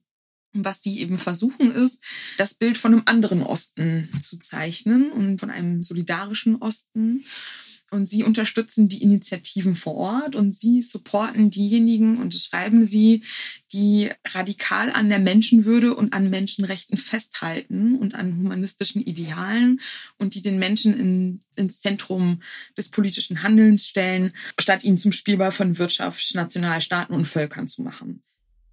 Was 0.63 0.81
die 0.81 0.99
eben 1.01 1.17
versuchen 1.17 1.71
ist, 1.71 2.01
das 2.37 2.53
Bild 2.53 2.77
von 2.77 2.93
einem 2.93 3.03
anderen 3.05 3.43
Osten 3.43 4.09
zu 4.21 4.39
zeichnen 4.39 5.11
und 5.11 5.39
von 5.39 5.49
einem 5.49 5.81
solidarischen 5.81 6.55
Osten. 6.55 7.25
Und 7.91 8.07
sie 8.07 8.23
unterstützen 8.23 8.87
die 8.87 9.03
Initiativen 9.03 9.75
vor 9.75 9.95
Ort 9.95 10.35
und 10.35 10.55
sie 10.55 10.81
supporten 10.81 11.51
diejenigen, 11.51 12.17
und 12.17 12.33
schreiben 12.33 12.85
sie, 12.87 13.23
die 13.73 14.09
radikal 14.25 14.91
an 14.91 15.09
der 15.09 15.19
Menschenwürde 15.19 15.93
und 15.93 16.11
an 16.13 16.29
Menschenrechten 16.29 16.97
festhalten 16.97 17.95
und 17.95 18.15
an 18.15 18.37
humanistischen 18.37 19.01
Idealen 19.01 19.81
und 20.17 20.33
die 20.33 20.41
den 20.41 20.57
Menschen 20.57 20.97
in, 20.99 21.43
ins 21.55 21.79
Zentrum 21.79 22.41
des 22.75 22.89
politischen 22.89 23.43
Handelns 23.43 23.87
stellen, 23.87 24.33
statt 24.59 24.83
ihn 24.83 24.97
zum 24.97 25.11
Spielball 25.11 25.51
von 25.51 25.77
Wirtschaft, 25.77 26.33
Nationalstaaten 26.33 27.15
und 27.15 27.27
Völkern 27.27 27.67
zu 27.67 27.83
machen. 27.83 28.21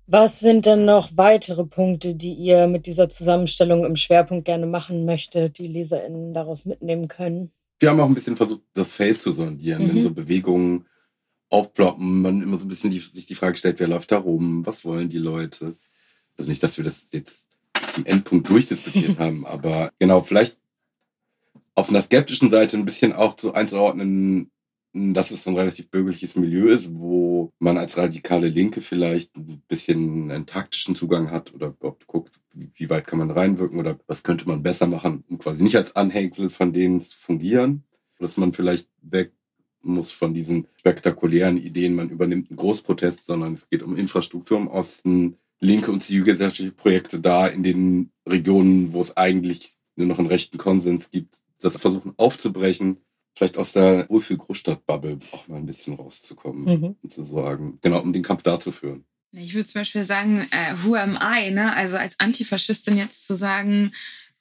Was 0.07 0.41
sind 0.41 0.67
denn 0.67 0.85
noch 0.85 1.11
weitere 1.17 1.65
Punkte, 1.65 2.15
die 2.15 2.35
ihr 2.35 2.67
mit 2.67 2.87
dieser 2.87 3.09
Zusammenstellung 3.09 3.85
im 3.85 3.97
Schwerpunkt 3.97 4.45
gerne 4.45 4.67
machen 4.67 5.05
möchtet, 5.05 5.59
die 5.59 5.69
LeserInnen 5.69 6.35
daraus 6.35 6.65
mitnehmen 6.65 7.09
können? 7.09 7.53
Wir 7.79 7.91
haben 7.91 8.01
auch 8.01 8.07
ein 8.07 8.15
bisschen 8.15 8.37
versucht, 8.37 8.63
das 8.75 8.93
Feld 8.93 9.21
zu 9.21 9.33
sondieren, 9.33 9.85
mhm. 9.85 9.89
wenn 9.89 10.03
so 10.03 10.11
Bewegungen 10.13 10.87
aufploppen, 11.51 12.23
man 12.23 12.43
immer 12.43 12.57
so 12.57 12.65
ein 12.65 12.69
bisschen 12.69 12.91
die, 12.91 12.99
sich 12.99 13.27
die 13.27 13.35
Frage 13.35 13.57
stellt, 13.57 13.79
wer 13.79 13.89
läuft 13.89 14.11
da 14.11 14.19
rum, 14.19 14.65
was 14.65 14.85
wollen 14.85 15.09
die 15.09 15.19
Leute? 15.19 15.77
Also 16.39 16.49
nicht, 16.49 16.63
dass 16.63 16.79
wir 16.79 16.85
das 16.85 17.09
jetzt 17.13 17.47
zum 17.93 18.07
Endpunkt 18.07 18.49
durchdiskutiert 18.49 19.19
haben, 19.19 19.47
aber 19.47 19.93
genau, 19.99 20.23
vielleicht 20.23 20.57
auf 21.75 21.89
einer 21.89 22.03
skeptischen 22.03 22.51
Seite 22.51 22.77
ein 22.77 22.85
bisschen 22.85 23.13
auch 23.13 23.37
zu 23.37 23.55
einzuordnen, 23.55 24.51
dass 24.95 25.31
es 25.31 25.45
so 25.45 25.51
ein 25.51 25.57
relativ 25.57 25.89
bürgerliches 25.91 26.37
Milieu 26.37 26.69
ist, 26.69 26.95
wo 26.95 27.53
man 27.59 27.79
als 27.79 27.97
radikale 27.97 28.49
Linke 28.49 28.83
vielleicht 28.83 29.35
ein 29.37 29.63
bisschen 29.67 30.31
einen 30.31 30.47
taktischen 30.47 30.95
Zugang 30.95 31.31
hat 31.31 31.55
oder 31.55 31.69
überhaupt 31.69 32.07
guckt, 32.07 32.41
wie 32.53 32.91
weit 32.91 33.07
kann 33.07 33.19
man 33.19 33.31
reinwirken 33.31 33.79
oder 33.79 33.99
was 34.07 34.23
könnte 34.23 34.47
man 34.47 34.63
besser 34.63 34.87
machen, 34.87 35.25
um 35.31 35.39
quasi 35.39 35.63
nicht 35.63 35.77
als 35.77 35.97
Anhängsel 35.97 36.51
von 36.51 36.75
denen 36.75 37.01
zu 37.01 37.17
fungieren, 37.17 37.85
dass 38.19 38.37
man 38.37 38.53
vielleicht 38.53 38.89
weg 39.01 39.33
muss 39.81 40.11
von 40.11 40.35
diesen 40.35 40.69
spektakulären 40.77 41.57
Ideen, 41.57 41.95
man 41.95 42.11
übernimmt 42.11 42.51
einen 42.51 42.59
Großprotest, 42.59 43.27
sondern 43.27 43.55
es 43.55 43.69
geht 43.69 43.83
um 43.83 43.97
Infrastruktur 43.97 44.59
im 44.59 44.69
Osten, 44.69 45.39
linke 45.59 45.91
und 45.91 46.03
zivilgesellschaftliche 46.03 46.73
Projekte 46.73 47.19
da 47.19 47.47
in 47.47 47.63
den 47.63 48.11
Regionen, 48.27 48.93
wo 48.93 49.01
es 49.01 49.17
eigentlich 49.17 49.75
nur 49.97 50.07
noch 50.07 50.19
einen 50.19 50.29
rechten 50.29 50.59
Konsens 50.59 51.11
gibt, 51.11 51.41
das 51.61 51.77
versuchen 51.77 52.13
aufzubrechen 52.17 52.99
vielleicht 53.35 53.57
aus 53.57 53.73
der 53.73 54.09
Wohlfühl-Großstadt-Bubble 54.09 55.19
auch 55.33 55.49
mal 55.49 55.57
ein 55.57 55.67
bisschen 55.67 55.95
rauszukommen 55.95 56.65
mhm. 56.65 56.97
und 57.03 57.13
zu 57.13 57.25
sagen, 57.25 57.79
genau, 57.81 58.01
um 58.01 58.13
den 58.13 58.23
Kampf 58.23 58.43
da 58.43 58.61
zu 58.61 58.73
führen. 58.73 59.05
Ich 59.35 59.55
würde 59.55 59.67
zum 59.67 59.81
Beispiel 59.81 60.05
sagen, 60.05 60.47
äh, 60.51 60.75
who 60.83 60.95
am 60.95 61.19
I, 61.23 61.51
ne? 61.51 61.75
Also 61.75 61.97
als 61.97 62.21
Antifaschistin 62.21 62.99
jetzt 62.99 63.27
zu 63.27 63.35
sagen, 63.35 63.93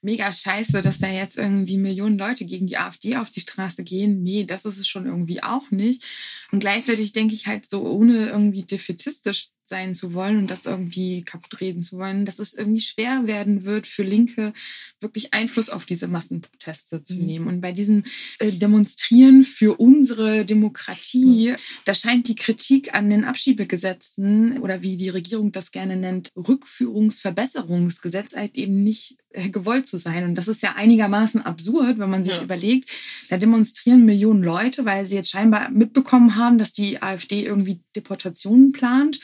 mega 0.01 0.31
scheiße, 0.31 0.81
dass 0.81 1.00
da 1.00 1.07
jetzt 1.07 1.38
irgendwie 1.38 1.77
Millionen 1.77 2.17
Leute 2.17 2.45
gegen 2.45 2.67
die 2.67 2.77
AfD 2.77 3.15
auf 3.15 3.29
die 3.29 3.41
Straße 3.41 3.83
gehen. 3.83 4.24
Nee, 4.24 4.45
das 4.45 4.65
ist 4.65 4.79
es 4.79 4.88
schon 4.88 5.05
irgendwie 5.05 5.43
auch 5.43 5.69
nicht. 5.71 6.03
Und 6.51 6.60
gleichzeitig 6.60 7.13
denke 7.13 7.36
ich 7.36 7.48
halt 7.48 7.69
so, 7.69 7.83
ohne 7.83 8.29
irgendwie 8.29 8.63
defetistisch 8.63 9.50
sein 9.71 9.95
zu 9.95 10.13
wollen 10.13 10.37
und 10.37 10.51
das 10.51 10.65
irgendwie 10.65 11.23
kaputt 11.23 11.61
reden 11.61 11.81
zu 11.81 11.97
wollen, 11.97 12.25
dass 12.25 12.39
es 12.39 12.53
irgendwie 12.53 12.81
schwer 12.81 13.25
werden 13.25 13.63
wird 13.63 13.87
für 13.87 14.03
Linke, 14.03 14.51
wirklich 14.99 15.33
Einfluss 15.33 15.69
auf 15.69 15.85
diese 15.85 16.09
Massenproteste 16.09 17.03
zu 17.03 17.15
mhm. 17.15 17.25
nehmen. 17.25 17.47
Und 17.47 17.61
bei 17.61 17.71
diesem 17.71 18.03
äh, 18.39 18.51
Demonstrieren 18.51 19.43
für 19.43 19.79
unsere 19.79 20.45
Demokratie, 20.45 21.51
mhm. 21.51 21.55
da 21.85 21.93
scheint 21.93 22.27
die 22.27 22.35
Kritik 22.35 22.93
an 22.93 23.09
den 23.09 23.23
Abschiebegesetzen 23.23 24.59
oder 24.59 24.81
wie 24.81 24.97
die 24.97 25.09
Regierung 25.09 25.53
das 25.53 25.71
gerne 25.71 25.95
nennt, 25.95 26.31
Rückführungsverbesserungsgesetz 26.35 28.35
halt 28.35 28.55
eben 28.55 28.83
nicht 28.83 29.15
äh, 29.33 29.49
gewollt 29.49 29.87
zu 29.87 29.97
sein. 29.97 30.25
Und 30.25 30.35
das 30.35 30.49
ist 30.49 30.61
ja 30.61 30.75
einigermaßen 30.75 31.45
absurd, 31.45 31.99
wenn 31.99 32.09
man 32.09 32.25
sich 32.25 32.37
ja. 32.37 32.43
überlegt, 32.43 32.89
da 33.29 33.37
demonstrieren 33.37 34.05
Millionen 34.05 34.43
Leute, 34.43 34.83
weil 34.83 35.05
sie 35.05 35.15
jetzt 35.15 35.29
scheinbar 35.29 35.71
mitbekommen 35.71 36.35
haben, 36.35 36.57
dass 36.57 36.73
die 36.73 37.01
AfD 37.01 37.45
irgendwie 37.45 37.79
Deportationen 37.95 38.73
plant. 38.73 39.21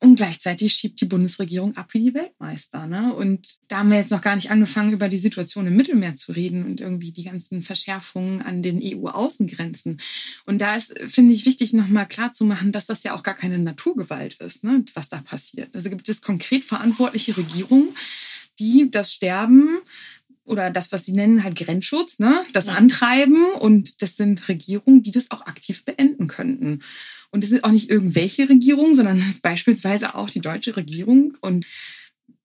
Und 0.00 0.16
gleichzeitig 0.16 0.74
schiebt 0.74 1.00
die 1.00 1.06
Bundesregierung 1.06 1.76
ab 1.76 1.92
wie 1.92 2.04
die 2.04 2.14
Weltmeister. 2.14 2.86
Ne? 2.86 3.14
Und 3.14 3.58
da 3.68 3.78
haben 3.78 3.90
wir 3.90 3.98
jetzt 3.98 4.10
noch 4.10 4.20
gar 4.20 4.36
nicht 4.36 4.50
angefangen, 4.50 4.92
über 4.92 5.08
die 5.08 5.16
Situation 5.16 5.66
im 5.66 5.76
Mittelmeer 5.76 6.16
zu 6.16 6.32
reden 6.32 6.64
und 6.64 6.80
irgendwie 6.80 7.12
die 7.12 7.24
ganzen 7.24 7.62
Verschärfungen 7.62 8.42
an 8.42 8.62
den 8.62 8.80
EU-Außengrenzen. 8.82 10.00
Und 10.46 10.58
da 10.58 10.76
ist, 10.76 10.98
finde 11.08 11.34
ich, 11.34 11.46
wichtig, 11.46 11.72
nochmal 11.72 12.06
klarzumachen, 12.06 12.72
dass 12.72 12.86
das 12.86 13.02
ja 13.04 13.14
auch 13.14 13.22
gar 13.22 13.34
keine 13.34 13.58
Naturgewalt 13.58 14.34
ist, 14.34 14.64
ne? 14.64 14.84
was 14.94 15.08
da 15.08 15.20
passiert. 15.20 15.74
Also 15.74 15.90
gibt 15.90 16.08
es 16.08 16.22
konkret 16.22 16.64
verantwortliche 16.64 17.36
Regierungen, 17.36 17.88
die 18.58 18.90
das 18.90 19.12
Sterben 19.12 19.78
oder 20.44 20.70
das, 20.70 20.92
was 20.92 21.06
sie 21.06 21.12
nennen, 21.12 21.42
halt 21.42 21.56
Grenzschutz, 21.56 22.18
ne, 22.18 22.44
das 22.52 22.66
ja. 22.66 22.74
antreiben 22.74 23.52
und 23.58 24.02
das 24.02 24.16
sind 24.16 24.46
Regierungen, 24.48 25.02
die 25.02 25.12
das 25.12 25.30
auch 25.30 25.46
aktiv 25.46 25.84
beenden 25.84 26.26
könnten. 26.26 26.82
Und 27.34 27.42
das 27.42 27.50
sind 27.50 27.64
auch 27.64 27.72
nicht 27.72 27.90
irgendwelche 27.90 28.48
Regierungen, 28.48 28.94
sondern 28.94 29.18
das 29.18 29.28
ist 29.28 29.42
beispielsweise 29.42 30.14
auch 30.14 30.30
die 30.30 30.40
deutsche 30.40 30.76
Regierung 30.76 31.36
und 31.40 31.66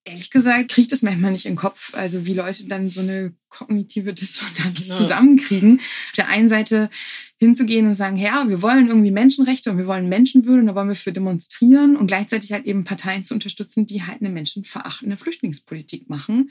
ehrlich 0.04 0.32
gesagt 0.32 0.72
kriege 0.72 0.86
ich 0.86 0.88
das 0.88 1.04
manchmal 1.04 1.32
nicht 1.32 1.46
in 1.46 1.52
den 1.52 1.60
Kopf, 1.60 1.94
also 1.94 2.26
wie 2.26 2.34
Leute 2.34 2.66
dann 2.66 2.90
so 2.90 3.02
eine 3.02 3.34
kognitive 3.50 4.16
Dissonanz 4.16 4.88
ja. 4.88 4.98
zusammenkriegen. 4.98 5.78
Auf 5.78 6.16
der 6.18 6.30
einen 6.30 6.50
Seite 6.50 6.90
hinzugehen 7.38 7.86
und 7.86 7.94
sagen, 7.94 8.18
ja, 8.18 8.50
wir 8.50 8.64
wollen 8.64 8.88
irgendwie 8.88 9.12
Menschenrechte 9.12 9.70
und 9.70 9.78
wir 9.78 9.86
wollen 9.86 10.10
Menschenwürde 10.10 10.62
und 10.62 10.66
da 10.66 10.74
wollen 10.74 10.88
wir 10.88 10.96
für 10.96 11.14
demonstrieren 11.14 11.96
und 11.96 12.08
gleichzeitig 12.08 12.52
halt 12.52 12.66
eben 12.66 12.84
Parteien 12.84 13.24
zu 13.24 13.36
unterstützen, 13.36 13.86
die 13.86 14.02
halt 14.02 14.22
eine 14.22 14.30
menschenverachtende 14.30 15.18
Flüchtlingspolitik 15.18 16.10
machen. 16.10 16.50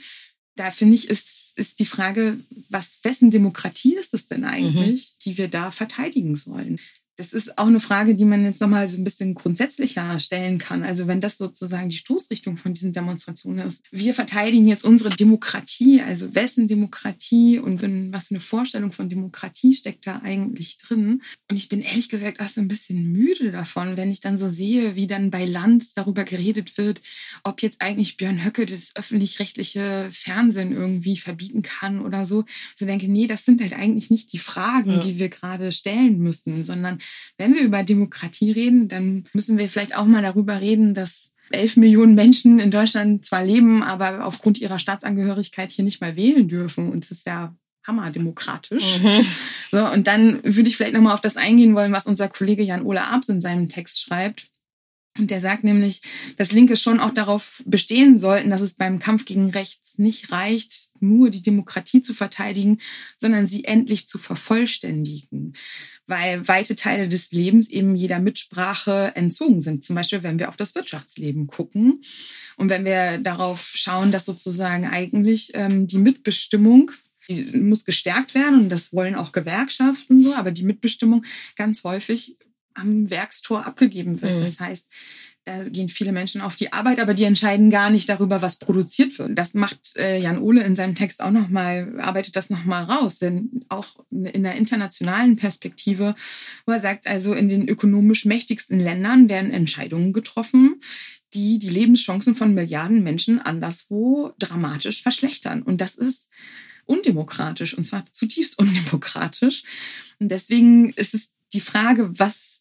Da 0.54 0.70
finde 0.70 0.94
ich, 0.94 1.08
ist, 1.08 1.58
ist 1.58 1.80
die 1.80 1.86
Frage, 1.86 2.38
was, 2.68 3.00
wessen 3.02 3.32
Demokratie 3.32 3.96
ist 3.96 4.14
es 4.14 4.28
denn 4.28 4.44
eigentlich, 4.44 5.16
mhm. 5.16 5.22
die 5.24 5.38
wir 5.38 5.48
da 5.48 5.72
verteidigen 5.72 6.36
sollen? 6.36 6.78
Das 7.18 7.32
ist 7.32 7.58
auch 7.58 7.66
eine 7.66 7.80
Frage, 7.80 8.14
die 8.14 8.24
man 8.24 8.44
jetzt 8.44 8.60
nochmal 8.60 8.88
so 8.88 8.96
ein 8.96 9.02
bisschen 9.02 9.34
grundsätzlicher 9.34 10.20
stellen 10.20 10.58
kann. 10.58 10.84
Also 10.84 11.08
wenn 11.08 11.20
das 11.20 11.36
sozusagen 11.36 11.88
die 11.88 11.96
Stoßrichtung 11.96 12.56
von 12.56 12.72
diesen 12.72 12.92
Demonstrationen 12.92 13.66
ist. 13.66 13.82
Wir 13.90 14.14
verteidigen 14.14 14.68
jetzt 14.68 14.84
unsere 14.84 15.10
Demokratie, 15.10 16.00
also 16.00 16.36
wessen 16.36 16.68
Demokratie 16.68 17.58
und 17.58 17.82
wenn, 17.82 18.12
was 18.12 18.28
für 18.28 18.36
eine 18.36 18.40
Vorstellung 18.40 18.92
von 18.92 19.08
Demokratie 19.08 19.74
steckt 19.74 20.06
da 20.06 20.20
eigentlich 20.22 20.78
drin. 20.78 21.22
Und 21.50 21.56
ich 21.56 21.68
bin 21.68 21.80
ehrlich 21.80 22.08
gesagt 22.08 22.38
auch 22.38 22.48
so 22.48 22.60
ein 22.60 22.68
bisschen 22.68 23.10
müde 23.10 23.50
davon, 23.50 23.96
wenn 23.96 24.12
ich 24.12 24.20
dann 24.20 24.36
so 24.36 24.48
sehe, 24.48 24.94
wie 24.94 25.08
dann 25.08 25.32
bei 25.32 25.44
Lanz 25.44 25.94
darüber 25.94 26.22
geredet 26.22 26.78
wird, 26.78 27.02
ob 27.42 27.62
jetzt 27.62 27.82
eigentlich 27.82 28.16
Björn 28.16 28.44
Höcke 28.44 28.64
das 28.64 28.94
öffentlich-rechtliche 28.94 30.08
Fernsehen 30.12 30.70
irgendwie 30.70 31.16
verbieten 31.16 31.62
kann 31.62 32.00
oder 32.00 32.24
so. 32.24 32.44
Also 32.74 32.86
denke, 32.86 33.10
nee, 33.10 33.26
das 33.26 33.44
sind 33.44 33.60
halt 33.60 33.72
eigentlich 33.72 34.08
nicht 34.08 34.32
die 34.32 34.38
Fragen, 34.38 34.92
ja. 34.92 35.00
die 35.00 35.18
wir 35.18 35.30
gerade 35.30 35.72
stellen 35.72 36.18
müssen, 36.20 36.64
sondern 36.64 37.00
wenn 37.36 37.54
wir 37.54 37.62
über 37.62 37.82
Demokratie 37.82 38.50
reden, 38.50 38.88
dann 38.88 39.24
müssen 39.32 39.58
wir 39.58 39.68
vielleicht 39.68 39.96
auch 39.96 40.06
mal 40.06 40.22
darüber 40.22 40.60
reden, 40.60 40.94
dass 40.94 41.34
elf 41.50 41.76
Millionen 41.76 42.14
Menschen 42.14 42.58
in 42.58 42.70
Deutschland 42.70 43.24
zwar 43.24 43.44
leben, 43.44 43.82
aber 43.82 44.24
aufgrund 44.24 44.60
ihrer 44.60 44.78
Staatsangehörigkeit 44.78 45.70
hier 45.70 45.84
nicht 45.84 46.00
mal 46.00 46.16
wählen 46.16 46.48
dürfen. 46.48 46.90
Und 46.90 47.04
das 47.04 47.18
ist 47.18 47.26
ja 47.26 47.54
hammerdemokratisch. 47.86 49.00
Mhm. 49.00 49.24
So, 49.70 49.86
und 49.86 50.06
dann 50.06 50.42
würde 50.44 50.68
ich 50.68 50.76
vielleicht 50.76 50.94
nochmal 50.94 51.14
auf 51.14 51.20
das 51.20 51.36
eingehen 51.36 51.74
wollen, 51.74 51.92
was 51.92 52.06
unser 52.06 52.28
Kollege 52.28 52.62
Jan-Ole 52.62 53.06
Abs 53.06 53.28
in 53.28 53.40
seinem 53.40 53.68
Text 53.68 54.02
schreibt. 54.02 54.48
Und 55.18 55.30
der 55.30 55.40
sagt 55.40 55.64
nämlich, 55.64 56.00
dass 56.36 56.52
Linke 56.52 56.76
schon 56.76 57.00
auch 57.00 57.12
darauf 57.12 57.62
bestehen 57.66 58.18
sollten, 58.18 58.50
dass 58.50 58.60
es 58.60 58.74
beim 58.74 58.98
Kampf 58.98 59.24
gegen 59.24 59.50
Rechts 59.50 59.98
nicht 59.98 60.30
reicht, 60.30 60.90
nur 61.00 61.30
die 61.30 61.42
Demokratie 61.42 62.00
zu 62.00 62.14
verteidigen, 62.14 62.78
sondern 63.16 63.48
sie 63.48 63.64
endlich 63.64 64.06
zu 64.06 64.18
vervollständigen. 64.18 65.54
Weil 66.06 66.46
weite 66.46 66.76
Teile 66.76 67.08
des 67.08 67.32
Lebens 67.32 67.68
eben 67.68 67.96
jeder 67.96 68.20
Mitsprache 68.20 69.12
entzogen 69.14 69.60
sind. 69.60 69.84
Zum 69.84 69.96
Beispiel, 69.96 70.22
wenn 70.22 70.38
wir 70.38 70.48
auf 70.48 70.56
das 70.56 70.74
Wirtschaftsleben 70.74 71.48
gucken 71.48 72.00
und 72.56 72.70
wenn 72.70 72.84
wir 72.84 73.18
darauf 73.18 73.72
schauen, 73.74 74.12
dass 74.12 74.24
sozusagen 74.24 74.86
eigentlich 74.86 75.50
ähm, 75.54 75.86
die 75.86 75.98
Mitbestimmung 75.98 76.92
die 77.28 77.44
muss 77.58 77.84
gestärkt 77.84 78.34
werden 78.34 78.60
und 78.60 78.68
das 78.70 78.94
wollen 78.94 79.14
auch 79.14 79.32
Gewerkschaften 79.32 80.22
so, 80.22 80.34
aber 80.34 80.50
die 80.50 80.64
Mitbestimmung 80.64 81.26
ganz 81.56 81.84
häufig 81.84 82.38
am 82.78 83.10
Werkstor 83.10 83.66
abgegeben 83.66 84.22
wird. 84.22 84.36
Mhm. 84.36 84.40
Das 84.40 84.60
heißt, 84.60 84.88
da 85.48 85.64
gehen 85.64 85.88
viele 85.88 86.12
Menschen 86.12 86.42
auf 86.42 86.56
die 86.56 86.74
Arbeit, 86.74 87.00
aber 87.00 87.14
die 87.14 87.24
entscheiden 87.24 87.70
gar 87.70 87.88
nicht 87.88 88.08
darüber, 88.08 88.42
was 88.42 88.58
produziert 88.58 89.18
wird. 89.18 89.30
Das 89.38 89.54
macht 89.54 89.96
äh, 89.96 90.18
Jan 90.18 90.38
Ole 90.38 90.62
in 90.62 90.76
seinem 90.76 90.94
Text 90.94 91.22
auch 91.22 91.30
nochmal, 91.30 91.98
arbeitet 92.00 92.36
das 92.36 92.50
nochmal 92.50 92.84
raus, 92.84 93.18
denn 93.18 93.64
auch 93.70 94.04
in 94.10 94.42
der 94.42 94.56
internationalen 94.56 95.36
Perspektive, 95.36 96.14
wo 96.66 96.72
er 96.72 96.80
sagt, 96.80 97.06
also 97.06 97.32
in 97.32 97.48
den 97.48 97.66
ökonomisch 97.66 98.26
mächtigsten 98.26 98.78
Ländern 98.78 99.30
werden 99.30 99.50
Entscheidungen 99.50 100.12
getroffen, 100.12 100.80
die 101.32 101.58
die 101.58 101.70
Lebenschancen 101.70 102.36
von 102.36 102.52
Milliarden 102.52 103.02
Menschen 103.02 103.40
anderswo 103.40 104.32
dramatisch 104.38 105.02
verschlechtern. 105.02 105.62
Und 105.62 105.80
das 105.80 105.94
ist 105.94 106.30
undemokratisch 106.84 107.72
und 107.72 107.84
zwar 107.84 108.04
zutiefst 108.12 108.58
undemokratisch. 108.58 109.62
Und 110.18 110.30
deswegen 110.30 110.90
ist 110.90 111.14
es 111.14 111.32
die 111.54 111.60
Frage, 111.60 112.10
was 112.18 112.57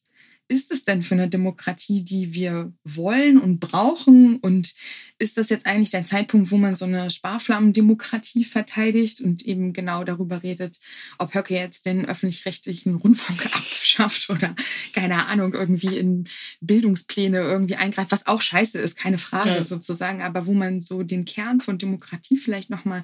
ist 0.49 0.71
es 0.71 0.85
denn 0.85 1.03
für 1.03 1.15
eine 1.15 1.27
Demokratie, 1.27 2.05
die 2.05 2.33
wir 2.33 2.73
wollen 2.83 3.39
und 3.39 3.59
brauchen? 3.59 4.37
Und 4.37 4.75
ist 5.19 5.37
das 5.37 5.49
jetzt 5.49 5.65
eigentlich 5.65 5.89
der 5.89 6.05
Zeitpunkt, 6.05 6.51
wo 6.51 6.57
man 6.57 6.75
so 6.75 6.85
eine 6.85 7.09
Sparflammendemokratie 7.11 8.45
verteidigt 8.45 9.19
und 9.19 9.45
eben 9.45 9.73
genau 9.73 10.03
darüber 10.03 10.43
redet, 10.43 10.79
ob 11.17 11.33
Höcke 11.33 11.55
jetzt 11.55 11.85
den 11.85 12.05
öffentlich-rechtlichen 12.05 12.95
Rundfunk 12.95 13.45
abschafft 13.53 14.29
oder 14.29 14.55
keine 14.93 15.25
Ahnung, 15.25 15.53
irgendwie 15.53 15.97
in 15.97 16.29
Bildungspläne 16.61 17.39
irgendwie 17.39 17.75
eingreift, 17.75 18.11
was 18.11 18.27
auch 18.27 18.41
scheiße 18.41 18.79
ist, 18.79 18.97
keine 18.97 19.17
Frage 19.17 19.49
ja. 19.49 19.63
sozusagen, 19.63 20.21
aber 20.21 20.45
wo 20.47 20.53
man 20.53 20.81
so 20.81 21.03
den 21.03 21.25
Kern 21.25 21.59
von 21.59 21.77
Demokratie 21.77 22.37
vielleicht 22.37 22.69
nochmal 22.69 23.03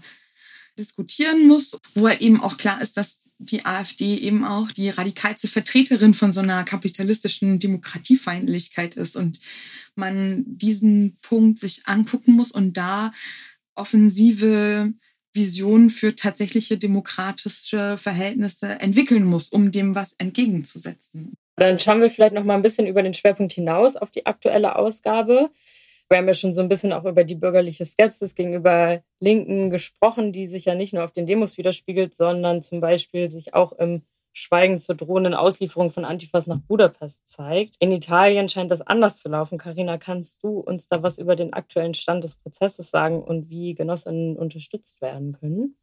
diskutieren 0.77 1.47
muss, 1.47 1.79
wo 1.93 2.07
halt 2.07 2.21
eben 2.21 2.41
auch 2.41 2.57
klar 2.57 2.81
ist, 2.81 2.97
dass 2.97 3.22
die 3.37 3.65
AfD 3.65 4.15
eben 4.15 4.45
auch 4.45 4.71
die 4.71 4.89
radikalste 4.89 5.47
Vertreterin 5.47 6.13
von 6.13 6.31
so 6.31 6.41
einer 6.41 6.63
kapitalistischen 6.63 7.59
Demokratiefeindlichkeit 7.59 8.95
ist 8.95 9.15
und 9.15 9.39
man 9.95 10.43
diesen 10.45 11.17
Punkt 11.21 11.59
sich 11.59 11.83
angucken 11.85 12.33
muss 12.33 12.51
und 12.51 12.77
da 12.77 13.13
offensive 13.75 14.93
Visionen 15.33 15.89
für 15.89 16.15
tatsächliche 16.15 16.77
demokratische 16.77 17.97
Verhältnisse 17.97 18.79
entwickeln 18.79 19.25
muss, 19.25 19.49
um 19.49 19.71
dem 19.71 19.95
was 19.95 20.13
entgegenzusetzen. 20.13 21.33
Dann 21.55 21.79
schauen 21.79 22.01
wir 22.01 22.09
vielleicht 22.09 22.33
noch 22.33 22.43
mal 22.43 22.55
ein 22.55 22.61
bisschen 22.61 22.87
über 22.87 23.03
den 23.03 23.13
Schwerpunkt 23.13 23.53
hinaus 23.53 23.95
auf 23.95 24.11
die 24.11 24.25
aktuelle 24.25 24.75
Ausgabe. 24.75 25.49
Wir 26.13 26.19
haben 26.19 26.27
ja 26.27 26.35
schon 26.35 26.53
so 26.53 26.61
ein 26.61 26.69
bisschen 26.69 26.93
auch 26.93 27.05
über 27.05 27.23
die 27.23 27.33
bürgerliche 27.33 27.85
Skepsis 27.85 28.35
gegenüber 28.35 29.01
Linken 29.19 29.71
gesprochen, 29.71 30.31
die 30.31 30.45
sich 30.45 30.65
ja 30.65 30.75
nicht 30.75 30.93
nur 30.93 31.03
auf 31.03 31.11
den 31.11 31.25
Demos 31.25 31.57
widerspiegelt, 31.57 32.13
sondern 32.13 32.61
zum 32.61 32.81
Beispiel 32.81 33.31
sich 33.31 33.55
auch 33.55 33.71
im 33.71 34.03
Schweigen 34.31 34.77
zur 34.77 34.93
drohenden 34.93 35.33
Auslieferung 35.33 35.89
von 35.89 36.05
Antifas 36.05 36.45
nach 36.45 36.59
Budapest 36.59 37.27
zeigt. 37.27 37.77
In 37.79 37.91
Italien 37.91 38.47
scheint 38.47 38.69
das 38.69 38.81
anders 38.81 39.23
zu 39.23 39.29
laufen. 39.29 39.57
Karina, 39.57 39.97
kannst 39.97 40.43
du 40.43 40.59
uns 40.59 40.87
da 40.87 41.01
was 41.01 41.17
über 41.17 41.35
den 41.35 41.53
aktuellen 41.53 41.95
Stand 41.95 42.23
des 42.23 42.35
Prozesses 42.35 42.91
sagen 42.91 43.23
und 43.23 43.49
wie 43.49 43.73
Genossinnen 43.73 44.37
unterstützt 44.37 45.01
werden 45.01 45.33
können? 45.33 45.77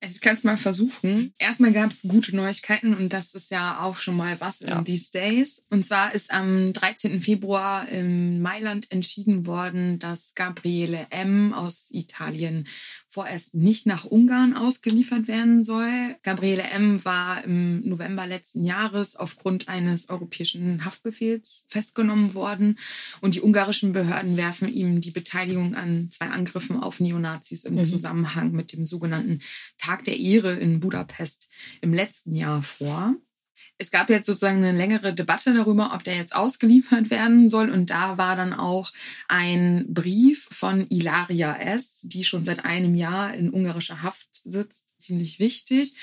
Also 0.00 0.14
ich 0.14 0.20
kann 0.20 0.36
es 0.36 0.44
mal 0.44 0.58
versuchen. 0.58 1.32
Erstmal 1.38 1.72
gab 1.72 1.90
es 1.90 2.02
gute 2.02 2.34
Neuigkeiten 2.36 2.94
und 2.94 3.12
das 3.12 3.34
ist 3.34 3.50
ja 3.50 3.80
auch 3.82 3.98
schon 3.98 4.16
mal 4.16 4.40
was 4.40 4.60
ja. 4.60 4.78
in 4.78 4.84
these 4.84 5.10
days. 5.10 5.66
Und 5.70 5.84
zwar 5.84 6.14
ist 6.14 6.32
am 6.32 6.72
13. 6.72 7.20
Februar 7.20 7.88
in 7.88 8.40
Mailand 8.40 8.90
entschieden 8.92 9.46
worden, 9.46 9.98
dass 9.98 10.34
Gabriele 10.34 11.08
M. 11.10 11.52
aus 11.52 11.88
Italien 11.90 12.68
vorerst 13.08 13.54
nicht 13.54 13.86
nach 13.86 14.04
Ungarn 14.04 14.54
ausgeliefert 14.54 15.28
werden 15.28 15.64
soll. 15.64 16.16
Gabriele 16.22 16.62
M. 16.62 17.04
war 17.04 17.42
im 17.44 17.80
November 17.88 18.26
letzten 18.26 18.64
Jahres 18.64 19.16
aufgrund 19.16 19.68
eines 19.68 20.10
europäischen 20.10 20.84
Haftbefehls 20.84 21.66
festgenommen 21.70 22.34
worden 22.34 22.78
und 23.20 23.34
die 23.34 23.40
ungarischen 23.40 23.92
Behörden 23.92 24.36
werfen 24.36 24.68
ihm 24.68 25.00
die 25.00 25.10
Beteiligung 25.10 25.74
an 25.74 26.10
zwei 26.10 26.26
Angriffen 26.26 26.80
auf 26.80 27.00
Neonazis 27.00 27.64
im 27.64 27.76
mhm. 27.76 27.84
Zusammenhang 27.84 28.52
mit 28.52 28.72
dem 28.72 28.84
sogenannten 28.84 29.40
Tag 29.78 30.04
der 30.04 30.18
Ehre 30.18 30.52
in 30.52 30.80
Budapest 30.80 31.50
im 31.80 31.94
letzten 31.94 32.34
Jahr 32.34 32.62
vor. 32.62 33.14
Es 33.76 33.90
gab 33.90 34.10
jetzt 34.10 34.26
sozusagen 34.26 34.58
eine 34.58 34.76
längere 34.76 35.14
Debatte 35.14 35.54
darüber, 35.54 35.92
ob 35.94 36.02
der 36.02 36.16
jetzt 36.16 36.34
ausgeliefert 36.34 37.10
werden 37.10 37.48
soll. 37.48 37.70
Und 37.70 37.90
da 37.90 38.18
war 38.18 38.36
dann 38.36 38.52
auch 38.52 38.92
ein 39.28 39.86
Brief 39.88 40.48
von 40.50 40.86
Ilaria 40.88 41.56
S., 41.56 42.02
die 42.02 42.24
schon 42.24 42.44
seit 42.44 42.64
einem 42.64 42.94
Jahr 42.94 43.34
in 43.34 43.50
ungarischer 43.50 44.02
Haft 44.02 44.28
sitzt, 44.44 45.00
ziemlich 45.00 45.38
wichtig, 45.38 45.94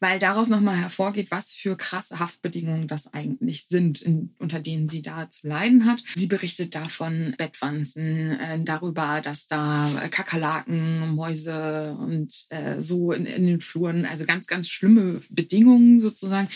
weil 0.00 0.18
daraus 0.18 0.48
nochmal 0.48 0.76
hervorgeht, 0.76 1.30
was 1.30 1.52
für 1.52 1.76
krasse 1.76 2.18
Haftbedingungen 2.18 2.88
das 2.88 3.12
eigentlich 3.12 3.66
sind, 3.66 4.02
in, 4.02 4.34
unter 4.38 4.60
denen 4.60 4.88
sie 4.88 5.02
da 5.02 5.28
zu 5.30 5.46
leiden 5.48 5.86
hat. 5.86 6.02
Sie 6.14 6.26
berichtet 6.26 6.74
davon 6.74 7.34
Bettwanzen, 7.38 8.38
äh, 8.40 8.62
darüber, 8.64 9.20
dass 9.20 9.46
da 9.46 9.90
Kakerlaken, 10.10 11.14
Mäuse 11.14 11.96
und 11.98 12.46
äh, 12.50 12.82
so 12.82 13.12
in, 13.12 13.26
in 13.26 13.46
den 13.46 13.60
Fluren, 13.60 14.04
also 14.04 14.24
ganz, 14.24 14.46
ganz 14.46 14.68
schlimme 14.68 15.22
Bedingungen 15.30 16.00
sozusagen 16.00 16.48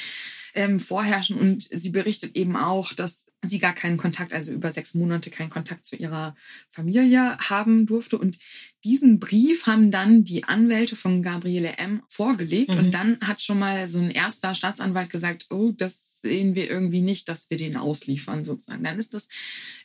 ähm, 0.54 0.80
vorherrschen. 0.80 1.36
Und 1.36 1.68
sie 1.70 1.90
berichtet 1.90 2.36
eben 2.36 2.56
auch, 2.56 2.92
dass 2.92 3.32
sie 3.44 3.58
gar 3.58 3.74
keinen 3.74 3.96
Kontakt, 3.96 4.32
also 4.32 4.52
über 4.52 4.70
sechs 4.70 4.94
Monate 4.94 5.30
keinen 5.30 5.50
Kontakt 5.50 5.84
zu 5.84 5.96
ihrer 5.96 6.34
Familie 6.70 7.36
haben 7.38 7.86
durfte. 7.86 8.18
Und 8.18 8.38
diesen 8.84 9.18
Brief 9.18 9.66
haben 9.66 9.90
dann 9.90 10.24
die 10.24 10.44
Anwälte 10.44 10.96
von 10.96 11.22
Gabriele 11.22 11.78
M. 11.78 12.02
vorgelegt. 12.08 12.70
Mhm. 12.70 12.78
Und 12.78 12.90
dann 12.92 13.18
hat 13.20 13.42
schon 13.42 13.58
mal 13.58 13.88
so 13.88 14.00
ein 14.00 14.10
erster 14.10 14.54
Staatsanwalt 14.54 15.10
gesagt, 15.10 15.46
oh, 15.50 15.72
das 15.76 16.20
sehen 16.20 16.54
wir 16.54 16.70
irgendwie 16.70 17.02
nicht, 17.02 17.28
dass 17.28 17.50
wir 17.50 17.56
den 17.56 17.76
ausliefern 17.76 18.44
sozusagen. 18.44 18.84
Dann 18.84 18.98
ist 18.98 19.14
das 19.14 19.28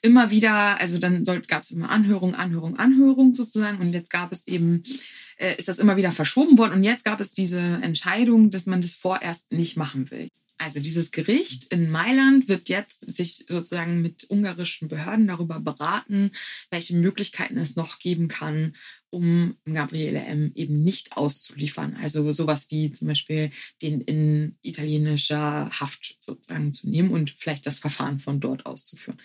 immer 0.02 0.32
wieder, 0.32 0.80
also 0.80 1.00
dann 1.00 1.24
gab 1.48 1.64
es 1.64 1.72
immer 1.72 1.90
Anhörung, 1.90 2.36
Anhörung, 2.36 2.78
Anhörung 2.78 3.34
sozusagen. 3.34 3.80
Und 3.80 3.92
jetzt 3.92 4.12
gab 4.12 4.32
es 4.32 4.48
eben 4.48 4.84
äh, 5.40 5.56
ist 5.56 5.68
das 5.68 5.80
immer 5.80 5.98
wieder 5.98 6.12
verschoben 6.12 6.58
worden. 6.58 6.74
Und 6.74 6.84
jetzt 6.84 7.06
gab 7.06 7.20
es 7.20 7.34
diese 7.34 7.60
Entscheidung, 7.60 8.52
dass 8.52 8.68
man 8.68 8.82
das 8.82 8.96
vorerst 8.96 9.52
nicht 9.52 9.78
machen 9.78 10.12
will. 10.12 10.30
Also 10.60 10.82
dieses 10.82 11.12
Gericht 11.12 11.72
in 11.72 11.90
Mailand 11.90 12.50
wird 12.50 12.68
jetzt 12.68 13.16
sich 13.16 13.46
sozusagen 13.48 14.02
mit 14.02 14.30
ungarischen 14.30 14.90
Behörden 14.90 15.26
darüber 15.26 15.62
beraten, 15.62 16.32
welche 16.70 16.98
Möglichkeiten 16.98 17.58
es 17.58 17.78
noch 17.78 17.98
geben 17.98 18.28
kann, 18.28 18.76
um 19.10 19.56
Gabriele 19.64 20.20
M. 20.20 20.52
eben 20.56 20.84
nicht 20.84 21.16
auszuliefern. 21.16 21.96
Also 21.96 22.30
sowas 22.34 22.70
wie 22.72 22.92
zum 22.92 23.08
Beispiel 23.08 23.52
den 23.82 24.02
in 24.02 24.58
italienischer 24.62 25.70
Haft 25.72 26.18
sozusagen 26.20 26.74
zu 26.74 26.90
nehmen 26.90 27.12
und 27.12 27.30
vielleicht 27.30 27.66
das 27.66 27.80
Verfahren 27.80 28.20
von 28.20 28.42
dort 28.42 28.66
auszuführen. 28.66 29.20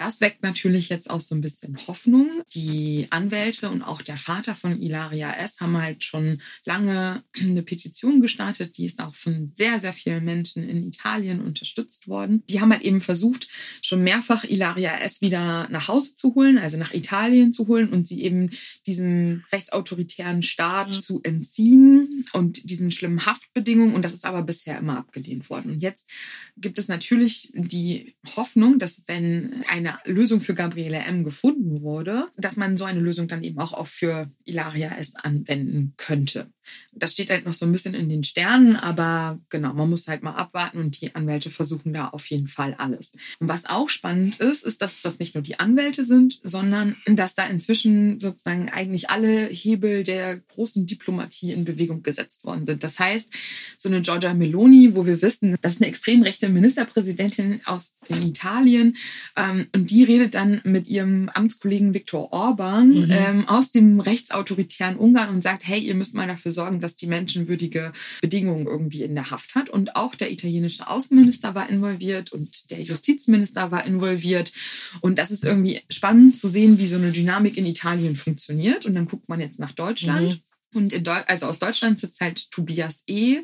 Das 0.00 0.22
weckt 0.22 0.42
natürlich 0.42 0.88
jetzt 0.88 1.10
auch 1.10 1.20
so 1.20 1.34
ein 1.34 1.42
bisschen 1.42 1.76
Hoffnung. 1.86 2.40
Die 2.54 3.06
Anwälte 3.10 3.68
und 3.68 3.82
auch 3.82 4.00
der 4.00 4.16
Vater 4.16 4.54
von 4.54 4.80
Ilaria 4.80 5.30
S. 5.34 5.60
haben 5.60 5.76
halt 5.76 6.04
schon 6.04 6.40
lange 6.64 7.22
eine 7.38 7.62
Petition 7.62 8.22
gestartet. 8.22 8.78
Die 8.78 8.86
ist 8.86 9.02
auch 9.02 9.14
von 9.14 9.52
sehr, 9.54 9.78
sehr 9.78 9.92
vielen 9.92 10.24
Menschen 10.24 10.66
in 10.66 10.86
Italien 10.86 11.42
unterstützt 11.42 12.08
worden. 12.08 12.42
Die 12.48 12.62
haben 12.62 12.72
halt 12.72 12.80
eben 12.80 13.02
versucht, 13.02 13.48
schon 13.82 14.02
mehrfach 14.02 14.44
Ilaria 14.44 14.96
S. 15.00 15.20
wieder 15.20 15.68
nach 15.68 15.88
Hause 15.88 16.14
zu 16.14 16.34
holen, 16.34 16.56
also 16.56 16.78
nach 16.78 16.94
Italien 16.94 17.52
zu 17.52 17.68
holen 17.68 17.90
und 17.90 18.08
sie 18.08 18.22
eben 18.22 18.48
diesem 18.86 19.44
rechtsautoritären 19.52 20.42
Staat 20.42 20.96
mhm. 20.96 21.00
zu 21.02 21.20
entziehen 21.22 22.19
und 22.32 22.70
diesen 22.70 22.90
schlimmen 22.90 23.26
Haftbedingungen. 23.26 23.94
Und 23.94 24.04
das 24.04 24.14
ist 24.14 24.24
aber 24.24 24.42
bisher 24.42 24.78
immer 24.78 24.98
abgelehnt 24.98 25.50
worden. 25.50 25.72
Und 25.72 25.82
jetzt 25.82 26.10
gibt 26.56 26.78
es 26.78 26.88
natürlich 26.88 27.52
die 27.54 28.14
Hoffnung, 28.36 28.78
dass 28.78 29.04
wenn 29.06 29.64
eine 29.68 29.98
Lösung 30.04 30.40
für 30.40 30.54
Gabriele 30.54 30.98
M. 30.98 31.24
gefunden 31.24 31.82
wurde, 31.82 32.28
dass 32.36 32.56
man 32.56 32.76
so 32.76 32.84
eine 32.84 33.00
Lösung 33.00 33.28
dann 33.28 33.42
eben 33.42 33.58
auch, 33.58 33.72
auch 33.72 33.86
für 33.86 34.30
Ilaria 34.44 34.96
S. 34.98 35.14
anwenden 35.16 35.94
könnte. 35.96 36.50
Das 36.92 37.12
steht 37.12 37.30
halt 37.30 37.44
noch 37.46 37.54
so 37.54 37.66
ein 37.66 37.72
bisschen 37.72 37.94
in 37.94 38.08
den 38.08 38.24
Sternen, 38.24 38.76
aber 38.76 39.38
genau, 39.48 39.72
man 39.72 39.88
muss 39.88 40.08
halt 40.08 40.22
mal 40.22 40.34
abwarten 40.34 40.78
und 40.78 41.00
die 41.00 41.14
Anwälte 41.14 41.50
versuchen 41.50 41.92
da 41.92 42.08
auf 42.08 42.26
jeden 42.26 42.48
Fall 42.48 42.74
alles. 42.74 43.12
Und 43.38 43.48
was 43.48 43.66
auch 43.66 43.88
spannend 43.88 44.40
ist, 44.40 44.64
ist, 44.64 44.82
dass 44.82 45.02
das 45.02 45.18
nicht 45.18 45.34
nur 45.34 45.42
die 45.42 45.58
Anwälte 45.58 46.04
sind, 46.04 46.40
sondern 46.42 46.96
dass 47.06 47.34
da 47.34 47.46
inzwischen 47.46 48.18
sozusagen 48.20 48.68
eigentlich 48.68 49.10
alle 49.10 49.46
Hebel 49.46 50.02
der 50.02 50.38
großen 50.38 50.86
Diplomatie 50.86 51.52
in 51.52 51.64
Bewegung 51.64 52.02
gesetzt 52.02 52.44
worden 52.44 52.66
sind. 52.66 52.82
Das 52.82 52.98
heißt, 52.98 53.32
so 53.76 53.88
eine 53.88 54.00
Giorgia 54.02 54.34
Meloni, 54.34 54.94
wo 54.94 55.06
wir 55.06 55.22
wissen, 55.22 55.56
das 55.62 55.74
ist 55.74 55.80
eine 55.80 55.88
extrem 55.88 56.22
rechte 56.22 56.48
Ministerpräsidentin 56.48 57.60
aus 57.64 57.94
Italien, 58.08 58.96
ähm, 59.36 59.68
und 59.74 59.90
die 59.90 60.04
redet 60.04 60.34
dann 60.34 60.60
mit 60.64 60.88
ihrem 60.88 61.28
Amtskollegen 61.28 61.94
Viktor 61.94 62.32
Orban 62.32 62.88
mhm. 62.88 63.10
ähm, 63.10 63.48
aus 63.48 63.70
dem 63.70 64.00
rechtsautoritären 64.00 64.96
Ungarn 64.96 65.30
und 65.30 65.42
sagt, 65.42 65.66
hey, 65.66 65.80
ihr 65.80 65.94
müsst 65.94 66.14
mal 66.14 66.26
dafür 66.26 66.52
sorgen, 66.52 66.59
dass 66.80 66.96
die 66.96 67.06
menschenwürdige 67.06 67.92
Bedingungen 68.20 68.66
irgendwie 68.66 69.02
in 69.02 69.14
der 69.14 69.30
Haft 69.30 69.54
hat. 69.54 69.70
Und 69.70 69.96
auch 69.96 70.14
der 70.14 70.30
italienische 70.30 70.88
Außenminister 70.88 71.54
war 71.54 71.68
involviert 71.68 72.32
und 72.32 72.70
der 72.70 72.82
Justizminister 72.82 73.70
war 73.70 73.84
involviert. 73.84 74.52
Und 75.00 75.18
das 75.18 75.30
ist 75.30 75.44
irgendwie 75.44 75.80
spannend 75.90 76.36
zu 76.36 76.48
sehen, 76.48 76.78
wie 76.78 76.86
so 76.86 76.96
eine 76.96 77.12
Dynamik 77.12 77.56
in 77.56 77.66
Italien 77.66 78.16
funktioniert. 78.16 78.86
Und 78.86 78.94
dann 78.94 79.06
guckt 79.06 79.28
man 79.28 79.40
jetzt 79.40 79.58
nach 79.58 79.72
Deutschland. 79.72 80.34
Mhm. 80.34 80.40
Und 80.72 80.92
in 80.92 81.02
Deu 81.02 81.20
also 81.26 81.46
aus 81.46 81.58
Deutschland 81.58 81.98
sitzt 81.98 82.20
halt 82.20 82.50
Tobias 82.50 83.02
E., 83.08 83.38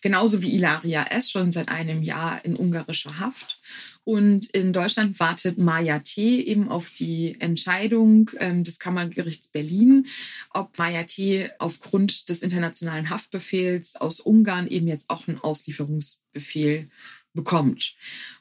genauso 0.00 0.42
wie 0.42 0.54
Ilaria 0.54 1.04
S., 1.04 1.30
schon 1.30 1.52
seit 1.52 1.68
einem 1.68 2.02
Jahr 2.02 2.44
in 2.44 2.56
ungarischer 2.56 3.20
Haft. 3.20 3.60
Und 4.04 4.50
in 4.50 4.72
Deutschland 4.72 5.20
wartet 5.20 5.58
Maja 5.58 6.00
T. 6.00 6.40
eben 6.40 6.68
auf 6.68 6.90
die 6.90 7.36
Entscheidung 7.40 8.30
ähm, 8.38 8.64
des 8.64 8.78
Kammergerichts 8.78 9.48
Berlin, 9.48 10.06
ob 10.50 10.76
Maja 10.78 11.04
T. 11.04 11.50
aufgrund 11.58 12.28
des 12.28 12.42
internationalen 12.42 13.10
Haftbefehls 13.10 13.96
aus 13.96 14.20
Ungarn 14.20 14.66
eben 14.66 14.88
jetzt 14.88 15.08
auch 15.08 15.28
einen 15.28 15.38
Auslieferungsbefehl 15.38 16.90
bekommt. 17.32 17.94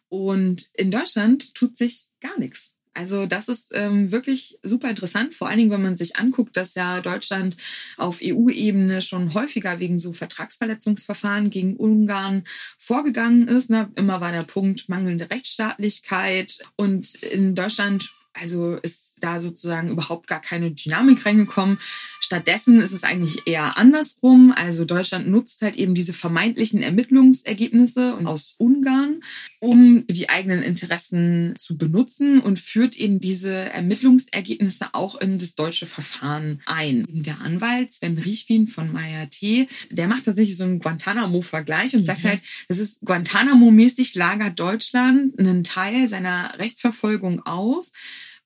Und 0.09 0.69
in 0.75 0.91
Deutschland 0.91 1.53
tut 1.53 1.77
sich 1.77 2.07
gar 2.19 2.37
nichts. 2.39 2.75
Also 2.93 3.25
das 3.25 3.47
ist 3.47 3.71
ähm, 3.73 4.11
wirklich 4.11 4.59
super 4.63 4.89
interessant, 4.89 5.33
vor 5.33 5.47
allen 5.47 5.57
Dingen, 5.57 5.71
wenn 5.71 5.81
man 5.81 5.97
sich 5.97 6.17
anguckt, 6.17 6.57
dass 6.57 6.75
ja 6.75 6.99
Deutschland 6.99 7.55
auf 7.97 8.19
EU-Ebene 8.21 9.01
schon 9.01 9.33
häufiger 9.33 9.79
wegen 9.79 9.97
so 9.97 10.11
Vertragsverletzungsverfahren 10.11 11.49
gegen 11.49 11.77
Ungarn 11.77 12.43
vorgegangen 12.77 13.47
ist. 13.47 13.69
Ne? 13.69 13.89
Immer 13.95 14.19
war 14.19 14.31
der 14.31 14.43
Punkt 14.43 14.89
mangelnde 14.89 15.29
Rechtsstaatlichkeit 15.29 16.59
und 16.75 17.15
in 17.15 17.55
Deutschland 17.55 18.13
also 18.33 18.75
ist 18.75 19.10
da 19.23 19.39
sozusagen 19.39 19.89
überhaupt 19.89 20.27
gar 20.27 20.41
keine 20.41 20.71
Dynamik 20.71 21.25
reingekommen. 21.25 21.77
Stattdessen 22.19 22.79
ist 22.79 22.93
es 22.93 23.03
eigentlich 23.03 23.47
eher 23.47 23.77
andersrum. 23.77 24.53
Also 24.55 24.85
Deutschland 24.85 25.27
nutzt 25.27 25.61
halt 25.61 25.75
eben 25.75 25.95
diese 25.95 26.13
vermeintlichen 26.13 26.81
Ermittlungsergebnisse 26.81 28.17
aus 28.25 28.55
Ungarn, 28.57 29.21
um 29.59 30.05
die 30.07 30.29
eigenen 30.29 30.63
Interessen 30.63 31.55
zu 31.57 31.77
benutzen 31.77 32.39
und 32.39 32.59
führt 32.59 32.95
eben 32.95 33.19
diese 33.19 33.51
Ermittlungsergebnisse 33.51 34.89
auch 34.93 35.19
in 35.19 35.39
das 35.39 35.55
deutsche 35.55 35.87
Verfahren 35.87 36.61
ein. 36.65 37.05
Der 37.09 37.41
Anwalt 37.41 37.91
Sven 37.91 38.17
Riechwin 38.17 38.67
von 38.67 38.91
Maya 38.93 39.25
T., 39.25 39.67
der 39.89 40.07
macht 40.07 40.25
tatsächlich 40.25 40.57
so 40.57 40.63
einen 40.63 40.79
Guantanamo-Vergleich 40.79 41.95
und 41.95 42.01
mhm. 42.01 42.05
sagt 42.05 42.23
halt, 42.23 42.41
das 42.67 42.77
ist 42.77 43.03
Guantanamo-mäßig 43.03 44.15
lagert 44.15 44.59
Deutschland 44.59 45.37
einen 45.39 45.63
Teil 45.63 46.07
seiner 46.07 46.57
Rechtsverfolgung 46.59 47.45
aus 47.45 47.91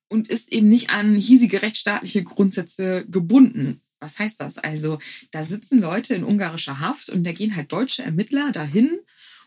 und 0.08 0.28
ist 0.28 0.52
eben 0.52 0.70
nicht 0.70 0.90
an 0.92 1.16
hiesige 1.16 1.62
rechtsstaatliche 1.62 2.24
Grundsätze 2.24 3.06
gebunden. 3.08 3.82
Was 4.00 4.20
heißt 4.20 4.40
das? 4.42 4.58
Also, 4.58 5.00
da 5.32 5.44
sitzen 5.44 5.82
Leute 5.82 6.16
in 6.16 6.24
ungarischer 6.24 6.80
Haft 6.80 7.10
und 7.10 7.24
da 7.24 7.32
gehen 7.32 7.56
halt 7.56 7.72
deutsche 7.72 8.04
Ermittler 8.04 8.52
dahin 8.52 9.00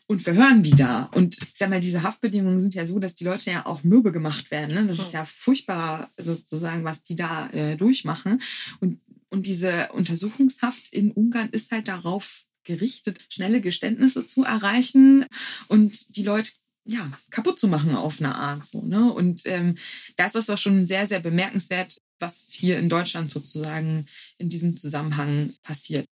und 0.09 0.23
verhören 0.23 0.63
die 0.63 0.75
da. 0.75 1.05
Und 1.15 1.39
ich 1.39 1.55
sag 1.55 1.69
mal, 1.69 1.81
diese 1.81 2.03
Haftbedingungen 2.03 2.61
sind 2.61 2.75
ja 2.75 2.87
so, 2.87 2.99
dass 2.99 3.15
die 3.15 3.25
Leute 3.25 3.51
ja 3.51 3.67
auch 3.67 3.85
mürbe 3.85 4.11
gemacht 4.11 4.51
werden. 4.51 4.75
Ne? 4.75 4.87
Das 4.87 4.99
ist 4.99 5.13
ja 5.13 5.25
furchtbar 5.27 6.11
sozusagen, 6.17 6.83
was 6.83 7.03
die 7.03 7.15
da 7.15 7.51
äh, 7.51 7.77
durchmachen. 7.77 8.41
Und, 8.81 9.01
und 9.29 9.47
diese 9.47 9.91
Untersuchungshaft 9.93 10.93
in 10.93 11.13
Ungarn 11.13 11.51
ist 11.51 11.71
halt 11.71 11.89
darauf 11.89 12.47
gerichtet, 12.65 13.21
schnelle 13.29 13.61
Geständnisse 13.61 14.25
zu 14.25 14.45
erreichen. 14.45 15.27
Und 15.69 16.17
die 16.17 16.23
Leute 16.23 16.53
ja, 16.89 17.11
kaputt 17.31 17.61
zu 17.61 17.69
machen 17.69 17.95
auf 17.95 18.19
eine 18.19 18.35
Art. 18.35 18.65
So, 18.65 18.81
ne? 18.81 19.13
Und 19.13 19.43
ähm, 19.45 19.77
das 20.17 20.35
ist 20.35 20.49
doch 20.49 20.57
schon 20.57 20.87
sehr, 20.87 21.07
sehr 21.07 21.21
bemerkenswert, 21.21 21.99
was 22.19 22.49
hier 22.51 22.79
in 22.79 22.89
Deutschland 22.89 23.31
sozusagen 23.31 24.07
in 24.39 24.49
diesem 24.49 24.75
Zusammenhang 24.75 25.53
passiert. 25.63 26.07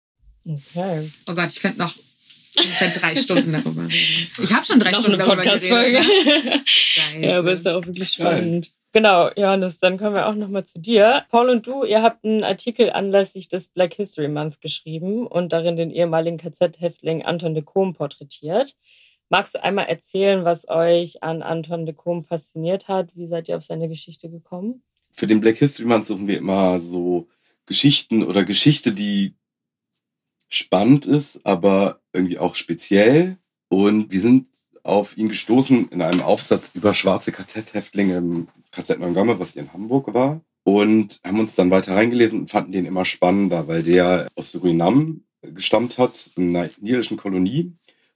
Okay. 0.44 1.10
Oh 1.28 1.34
Gott, 1.34 1.52
ich 1.52 1.60
könnte 1.60 1.78
noch 1.78 1.94
ungefähr 2.56 2.88
drei 2.88 3.14
Stunden 3.22 3.52
darüber 3.52 3.84
reden. 3.84 4.28
Ich 4.42 4.52
habe 4.52 4.66
schon 4.66 4.80
drei 4.80 4.90
noch 4.90 5.00
Stunden 5.00 5.18
darüber 5.18 5.42
geredet. 5.42 5.70
Ne? 5.70 6.64
ja, 7.20 7.38
aber 7.38 7.52
ist 7.52 7.66
ja 7.66 7.76
auch 7.76 7.86
wirklich 7.86 8.08
spannend. 8.08 8.72
Genau, 8.92 9.30
Johannes, 9.36 9.78
dann 9.80 9.96
kommen 9.96 10.14
wir 10.14 10.26
auch 10.26 10.34
nochmal 10.34 10.66
zu 10.66 10.80
dir. 10.80 11.24
Paul 11.30 11.50
und 11.50 11.66
du, 11.66 11.84
ihr 11.84 12.02
habt 12.02 12.24
einen 12.24 12.44
Artikel 12.44 12.90
anlässlich 12.90 13.48
des 13.48 13.68
Black 13.68 13.94
History 13.94 14.28
Month 14.28 14.60
geschrieben 14.60 15.26
und 15.26 15.52
darin 15.52 15.76
den 15.76 15.90
ehemaligen 15.90 16.38
KZ-Häftling 16.38 17.24
Anton 17.24 17.54
de 17.54 17.62
Koom 17.62 17.94
porträtiert. 17.94 18.76
Magst 19.30 19.54
du 19.54 19.62
einmal 19.62 19.86
erzählen, 19.86 20.44
was 20.44 20.68
euch 20.68 21.22
an 21.22 21.42
Anton 21.42 21.86
de 21.86 21.94
Kom 21.94 22.22
fasziniert 22.22 22.88
hat? 22.88 23.16
Wie 23.16 23.26
seid 23.26 23.48
ihr 23.48 23.56
auf 23.56 23.64
seine 23.64 23.88
Geschichte 23.88 24.28
gekommen? 24.30 24.82
Für 25.10 25.26
den 25.26 25.40
Black 25.40 25.56
History 25.56 25.86
Month 25.86 26.06
suchen 26.06 26.26
wir 26.26 26.38
immer 26.38 26.80
so 26.80 27.28
Geschichten 27.66 28.22
oder 28.22 28.44
Geschichte, 28.44 28.92
die 28.92 29.34
spannend 30.48 31.06
ist, 31.06 31.44
aber 31.44 32.00
irgendwie 32.12 32.38
auch 32.38 32.54
speziell. 32.54 33.38
Und 33.68 34.12
wir 34.12 34.20
sind 34.20 34.46
auf 34.82 35.16
ihn 35.16 35.28
gestoßen 35.28 35.88
in 35.88 36.02
einem 36.02 36.20
Aufsatz 36.20 36.72
über 36.74 36.92
schwarze 36.92 37.32
KZ-Häftlinge 37.32 38.18
im 38.18 38.48
KZ 38.70 38.98
Neuengamme, 38.98 39.38
was 39.38 39.52
hier 39.54 39.62
in 39.62 39.72
Hamburg 39.72 40.12
war. 40.12 40.42
Und 40.64 41.20
haben 41.24 41.40
uns 41.40 41.54
dann 41.54 41.70
weiter 41.70 41.94
reingelesen 41.94 42.40
und 42.40 42.50
fanden 42.50 42.72
den 42.72 42.86
immer 42.86 43.04
spannender, 43.04 43.68
weil 43.68 43.82
der 43.82 44.28
aus 44.34 44.50
Surinam 44.50 45.24
gestammt 45.42 45.98
hat, 45.98 46.30
in 46.36 46.56
einer 46.56 46.70
nilischen 46.80 47.16
Kolonie 47.16 47.72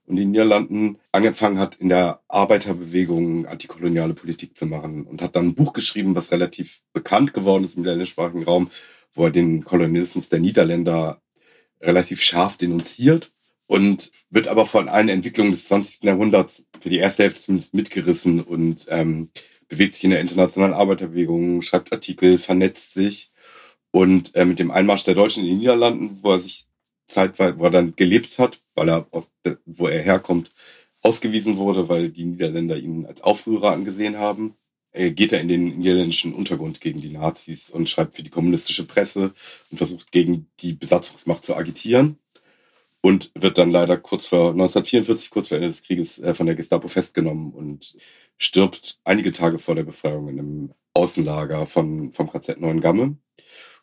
und 0.09 0.17
in 0.17 0.23
den 0.23 0.31
Niederlanden 0.31 0.97
angefangen 1.11 1.59
hat, 1.59 1.75
in 1.75 1.89
der 1.89 2.21
Arbeiterbewegung 2.27 3.45
antikoloniale 3.45 4.15
Politik 4.15 4.57
zu 4.57 4.65
machen 4.65 5.05
und 5.05 5.21
hat 5.21 5.35
dann 5.35 5.49
ein 5.49 5.55
Buch 5.55 5.71
geschrieben, 5.71 6.15
was 6.15 6.31
relativ 6.31 6.81
bekannt 6.93 7.31
geworden 7.33 7.63
ist 7.63 7.75
im 7.75 7.83
niederländischsprachigen 7.83 8.43
Raum, 8.43 8.71
wo 9.13 9.25
er 9.25 9.31
den 9.31 9.63
Kolonialismus 9.63 10.29
der 10.29 10.39
Niederländer 10.39 11.21
relativ 11.79 12.23
scharf 12.23 12.57
denunziert 12.57 13.31
und 13.67 14.11
wird 14.31 14.47
aber 14.47 14.65
von 14.65 14.89
allen 14.89 15.09
Entwicklungen 15.09 15.51
des 15.51 15.67
20. 15.67 16.03
Jahrhunderts 16.03 16.65
für 16.79 16.89
die 16.89 16.97
erste 16.97 17.23
Hälfte 17.23 17.41
zumindest 17.41 17.75
mitgerissen 17.75 18.41
und 18.41 18.87
ähm, 18.89 19.29
bewegt 19.67 19.93
sich 19.93 20.05
in 20.05 20.09
der 20.09 20.21
internationalen 20.21 20.73
Arbeiterbewegung, 20.73 21.61
schreibt 21.61 21.93
Artikel, 21.93 22.39
vernetzt 22.39 22.93
sich 22.93 23.31
und 23.91 24.33
äh, 24.33 24.43
mit 24.43 24.57
dem 24.57 24.71
Einmarsch 24.71 25.03
der 25.03 25.13
Deutschen 25.13 25.43
in 25.43 25.49
den 25.49 25.59
Niederlanden, 25.59 26.17
wo 26.23 26.31
er 26.31 26.39
sich 26.39 26.65
zeitweise, 27.09 27.59
wo 27.59 27.65
er 27.65 27.71
dann 27.71 27.95
gelebt 27.95 28.39
hat, 28.39 28.61
weil 28.75 28.89
er 28.89 29.07
aus, 29.11 29.31
wo 29.65 29.87
er 29.87 30.01
herkommt, 30.01 30.51
ausgewiesen 31.01 31.57
wurde, 31.57 31.89
weil 31.89 32.09
die 32.09 32.25
Niederländer 32.25 32.77
ihn 32.77 33.05
als 33.05 33.21
Aufrührer 33.21 33.71
angesehen 33.71 34.17
haben. 34.17 34.55
Er 34.91 35.11
geht 35.11 35.33
er 35.33 35.41
in 35.41 35.47
den 35.47 35.79
niederländischen 35.79 36.33
Untergrund 36.33 36.81
gegen 36.81 37.01
die 37.01 37.11
Nazis 37.11 37.69
und 37.69 37.89
schreibt 37.89 38.15
für 38.15 38.23
die 38.23 38.31
kommunistische 38.31 38.85
Presse 38.85 39.33
und 39.71 39.77
versucht 39.77 40.11
gegen 40.11 40.47
die 40.61 40.73
Besatzungsmacht 40.73 41.45
zu 41.45 41.55
agitieren 41.55 42.17
und 43.01 43.31
wird 43.35 43.57
dann 43.57 43.71
leider 43.71 43.97
kurz 43.97 44.25
vor 44.25 44.51
1944, 44.51 45.29
kurz 45.29 45.49
vor 45.49 45.57
Ende 45.57 45.69
des 45.69 45.83
Krieges, 45.83 46.19
äh, 46.19 46.33
von 46.33 46.47
der 46.47 46.55
Gestapo 46.55 46.87
festgenommen 46.87 47.53
und 47.53 47.95
stirbt 48.37 48.99
einige 49.03 49.31
Tage 49.31 49.59
vor 49.59 49.75
der 49.75 49.83
Befreiung 49.83 50.27
in 50.29 50.39
einem 50.39 50.73
Außenlager 50.93 51.65
von, 51.65 52.11
vom 52.13 52.29
KZ 52.31 52.59
Neuengamme. 52.59 53.17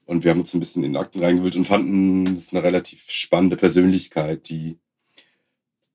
Und 0.07 0.25
wir 0.25 0.31
haben 0.31 0.41
uns 0.41 0.55
ein 0.55 0.61
bisschen 0.61 0.85
in 0.85 0.97
Akten 0.97 1.23
reingewühlt 1.23 1.57
und 1.57 1.67
fanden 1.67 2.39
es 2.39 2.53
eine 2.53 2.63
relativ 2.63 3.05
spannende 3.11 3.57
Persönlichkeit, 3.57 4.49
die 4.49 4.79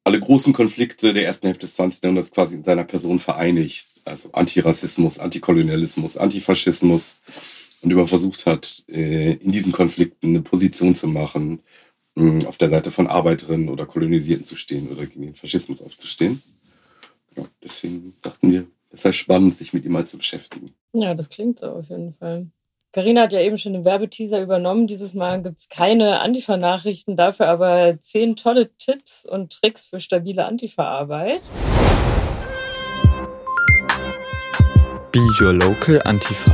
alle 0.03 0.19
großen 0.19 0.53
Konflikte 0.53 1.13
der 1.13 1.25
ersten 1.25 1.47
Hälfte 1.47 1.65
des 1.65 1.75
20. 1.75 2.03
Jahrhunderts 2.03 2.31
quasi 2.31 2.55
in 2.55 2.63
seiner 2.63 2.83
Person 2.83 3.19
vereinigt. 3.19 3.87
Also 4.03 4.31
Antirassismus, 4.33 5.19
Antikolonialismus, 5.19 6.17
Antifaschismus 6.17 7.15
und 7.81 7.91
über 7.91 8.07
versucht 8.07 8.45
hat, 8.45 8.83
äh, 8.87 9.33
in 9.33 9.51
diesen 9.51 9.71
Konflikten 9.71 10.29
eine 10.29 10.41
Position 10.41 10.95
zu 10.95 11.07
machen, 11.07 11.61
auf 12.45 12.57
der 12.57 12.69
Seite 12.69 12.91
von 12.91 13.07
Arbeiterinnen 13.07 13.69
oder 13.69 13.85
Kolonisierten 13.85 14.43
zu 14.43 14.57
stehen 14.57 14.89
oder 14.89 15.05
gegen 15.05 15.21
den 15.21 15.35
Faschismus 15.35 15.81
aufzustehen. 15.81 16.41
Ja, 17.37 17.45
deswegen 17.63 18.13
dachten 18.21 18.51
wir, 18.51 18.67
es 18.89 19.03
sei 19.03 19.13
spannend, 19.13 19.57
sich 19.57 19.71
mit 19.71 19.85
ihm 19.85 19.93
mal 19.93 20.05
zu 20.05 20.17
beschäftigen. 20.17 20.73
Ja, 20.93 21.13
das 21.13 21.29
klingt 21.29 21.59
so 21.59 21.67
auf 21.67 21.87
jeden 21.87 22.13
Fall. 22.15 22.47
Karina 22.93 23.21
hat 23.21 23.31
ja 23.31 23.39
eben 23.39 23.57
schon 23.57 23.71
den 23.71 23.85
Werbeteaser 23.85 24.41
übernommen. 24.41 24.85
Dieses 24.85 25.13
Mal 25.13 25.41
gibt 25.41 25.59
es 25.61 25.69
keine 25.69 26.19
Antifa-Nachrichten, 26.19 27.15
dafür 27.15 27.47
aber 27.47 27.97
zehn 28.01 28.35
tolle 28.35 28.75
Tipps 28.75 29.25
und 29.25 29.53
Tricks 29.53 29.85
für 29.85 30.01
stabile 30.01 30.43
Antifa-Arbeit. 30.43 31.41
Be 35.13 35.19
Your 35.39 35.53
Local 35.53 36.01
Antifa. 36.03 36.51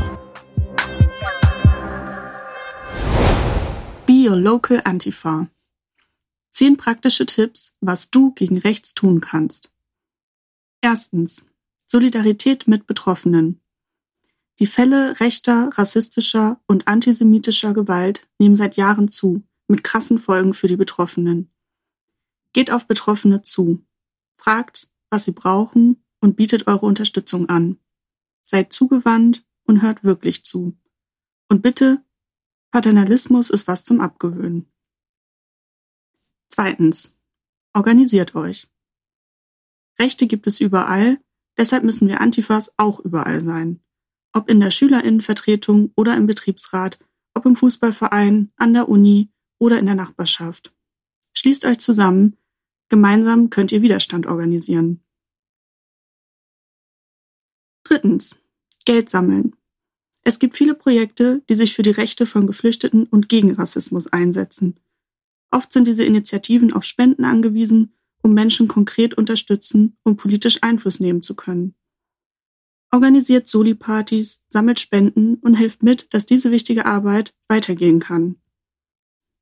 Be 4.05 4.29
Your 4.29 4.35
Local 4.35 4.81
Antifa. 4.83 5.47
Zehn 6.51 6.77
praktische 6.77 7.25
Tipps, 7.25 7.73
was 7.81 8.11
du 8.11 8.31
gegen 8.35 8.59
rechts 8.59 8.93
tun 8.93 9.21
kannst. 9.21 9.71
Erstens. 10.81 11.43
Solidarität 11.87 12.67
mit 12.67 12.85
Betroffenen. 12.85 13.59
Die 14.59 14.65
Fälle 14.65 15.19
rechter, 15.19 15.69
rassistischer 15.73 16.59
und 16.65 16.87
antisemitischer 16.87 17.73
Gewalt 17.73 18.27
nehmen 18.39 18.55
seit 18.55 18.75
Jahren 18.75 19.09
zu, 19.09 19.43
mit 19.67 19.83
krassen 19.83 20.17
Folgen 20.17 20.53
für 20.53 20.67
die 20.67 20.77
Betroffenen. 20.77 21.51
Geht 22.53 22.71
auf 22.71 22.87
Betroffene 22.87 23.43
zu. 23.43 23.85
Fragt, 24.37 24.89
was 25.09 25.25
sie 25.25 25.31
brauchen 25.31 26.03
und 26.19 26.35
bietet 26.35 26.67
eure 26.67 26.85
Unterstützung 26.85 27.49
an. 27.49 27.77
Seid 28.45 28.73
zugewandt 28.73 29.45
und 29.65 29.81
hört 29.81 30.03
wirklich 30.03 30.43
zu. 30.43 30.75
Und 31.49 31.61
bitte, 31.61 32.03
Paternalismus 32.71 33.49
ist 33.49 33.67
was 33.67 33.83
zum 33.83 34.01
Abgewöhnen. 34.01 34.65
Zweitens. 36.49 37.13
Organisiert 37.73 38.33
euch. 38.33 38.67
Rechte 39.99 40.25
gibt 40.25 40.47
es 40.47 40.59
überall, 40.59 41.19
deshalb 41.57 41.83
müssen 41.83 42.07
wir 42.07 42.21
Antifas 42.21 42.73
auch 42.77 42.99
überall 42.99 43.41
sein. 43.41 43.81
Ob 44.37 44.51
in 44.51 44.59
der 44.59 44.69
Schülerinnenvertretung 44.69 45.91
oder 45.95 46.15
im 46.15 46.27
Betriebsrat, 46.27 46.99
ob 47.33 47.47
im 47.47 47.55
Fußballverein, 47.55 48.51
an 48.55 48.71
der 48.71 48.87
Uni 48.87 49.31
oder 49.57 49.79
in 49.79 49.87
der 49.87 49.95
Nachbarschaft. 49.95 50.71
Schließt 51.33 51.65
euch 51.65 51.79
zusammen, 51.79 52.37
gemeinsam 52.87 53.49
könnt 53.49 53.71
ihr 53.71 53.81
Widerstand 53.81 54.27
organisieren. 54.27 55.01
Drittens. 57.83 58.35
Geld 58.85 59.09
sammeln. 59.09 59.55
Es 60.23 60.37
gibt 60.37 60.55
viele 60.55 60.75
Projekte, 60.75 61.41
die 61.49 61.55
sich 61.55 61.73
für 61.73 61.81
die 61.81 61.89
Rechte 61.89 62.27
von 62.27 62.45
Geflüchteten 62.45 63.05
und 63.07 63.29
gegen 63.29 63.53
Rassismus 63.53 64.05
einsetzen. 64.05 64.79
Oft 65.49 65.73
sind 65.73 65.87
diese 65.87 66.03
Initiativen 66.03 66.73
auf 66.73 66.83
Spenden 66.83 67.25
angewiesen, 67.25 67.91
um 68.21 68.35
Menschen 68.35 68.67
konkret 68.67 69.15
unterstützen 69.15 69.97
und 70.03 70.17
politisch 70.17 70.61
Einfluss 70.61 70.99
nehmen 70.99 71.23
zu 71.23 71.35
können. 71.35 71.73
Organisiert 72.91 73.47
Soli-Partys, 73.47 74.41
sammelt 74.47 74.79
Spenden 74.79 75.35
und 75.35 75.55
hilft 75.55 75.83
mit, 75.83 76.13
dass 76.13 76.25
diese 76.25 76.51
wichtige 76.51 76.85
Arbeit 76.85 77.33
weitergehen 77.47 77.99
kann. 77.99 78.37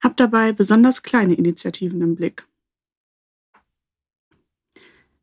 Habt 0.04 0.20
dabei 0.20 0.52
besonders 0.52 1.04
kleine 1.04 1.36
Initiativen 1.36 2.02
im 2.02 2.16
Blick. 2.16 2.48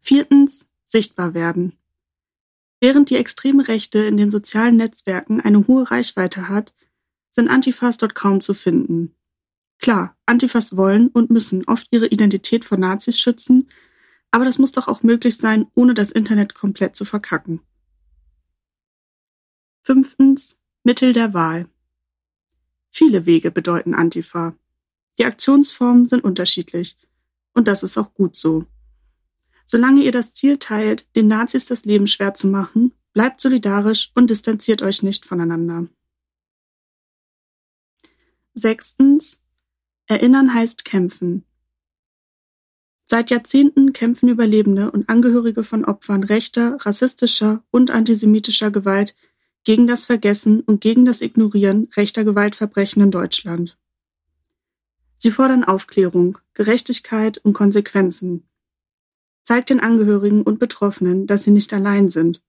Viertens, 0.01 0.69
sichtbar 0.85 1.35
werden. 1.35 1.77
Während 2.81 3.11
die 3.11 3.17
extreme 3.17 3.69
Rechte 3.69 4.01
in 4.01 4.17
den 4.17 4.31
sozialen 4.31 4.77
Netzwerken 4.77 5.41
eine 5.41 5.67
hohe 5.69 5.91
Reichweite 5.91 6.49
hat, 6.49 6.75
sind 7.31 7.49
Antifas 7.49 7.97
dort 7.97 8.15
kaum 8.15 8.41
zu 8.41 8.55
finden. 8.55 9.15
Klar, 9.79 10.17
Antifas 10.27 10.77
wollen 10.77 11.09
und 11.09 11.31
müssen 11.31 11.65
oft 11.67 11.89
ihre 11.91 12.07
Identität 12.07 12.65
vor 12.65 12.79
Nazis 12.79 13.19
schützen, 13.19 13.69
aber 14.31 14.45
das 14.45 14.59
muss 14.59 14.73
doch 14.73 14.89
auch 14.89 15.03
möglich 15.03 15.37
sein, 15.37 15.67
ohne 15.75 15.95
das 15.95 16.13
Internet 16.13 16.55
komplett 16.55 16.95
zu 16.97 17.05
verkacken. 17.05 17.61
Fünftens, 19.85 20.61
Mittel 20.85 21.13
der 21.13 21.35
Wahl. 21.35 21.69
Viele 22.91 23.27
Wege 23.27 23.51
bedeuten 23.51 23.95
Antifa. 23.95 24.55
Die 25.19 25.25
Aktionsformen 25.25 26.07
sind 26.07 26.23
unterschiedlich. 26.23 26.97
Und 27.53 27.67
das 27.67 27.83
ist 27.83 27.99
auch 27.99 28.15
gut 28.15 28.37
so. 28.37 28.65
Solange 29.67 30.03
ihr 30.03 30.13
das 30.13 30.35
Ziel 30.35 30.59
teilt, 30.59 31.07
den 31.17 31.27
Nazis 31.27 31.67
das 31.67 31.85
Leben 31.85 32.07
schwer 32.07 32.33
zu 32.33 32.47
machen, 32.47 32.93
bleibt 33.13 33.41
solidarisch 33.41 34.13
und 34.15 34.31
distanziert 34.31 34.83
euch 34.83 35.03
nicht 35.03 35.25
voneinander. 35.25 35.89
Sechstens. 38.55 39.41
Erinnern 40.07 40.55
heißt 40.55 40.85
kämpfen. 40.85 41.45
Seit 43.07 43.31
Jahrzehnten 43.31 43.93
kämpfen 43.93 44.29
Überlebende 44.29 44.91
und 44.91 45.09
Angehörige 45.09 45.65
von 45.65 45.85
Opfern 45.85 46.23
rechter, 46.23 46.77
rassistischer 46.81 47.65
und 47.71 47.91
antisemitischer 47.91 48.71
Gewalt 48.71 49.17
gegen 49.65 49.87
das 49.87 50.07
Vergessen 50.07 50.61
und 50.61 50.81
gegen 50.81 51.05
das 51.05 51.21
Ignorieren 51.21 51.89
rechter 51.97 52.25
Gewaltverbrechen 52.25 53.03
in 53.03 53.11
Deutschland. 53.11 53.79
Sie 55.19 55.31
fordern 55.31 55.65
Aufklärung, 55.65 56.39
Gerechtigkeit 56.55 57.39
und 57.39 57.53
Konsequenzen, 57.53 58.49
Zeigt 59.45 59.71
den 59.71 59.81
Angehörigen 59.81 60.43
und 60.43 60.59
Betroffenen, 60.59 61.27
dass 61.27 61.45
sie 61.45 61.51
nicht 61.51 61.73
allein 61.73 62.11
sind. 62.11 62.43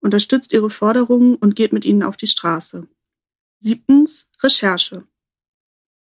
Unterstützt 0.00 0.52
ihre 0.52 0.70
Forderungen 0.70 1.36
und 1.36 1.54
geht 1.54 1.72
mit 1.72 1.84
ihnen 1.84 2.02
auf 2.02 2.16
die 2.16 2.26
Straße. 2.26 2.88
Siebtens. 3.60 4.28
Recherche. 4.42 5.06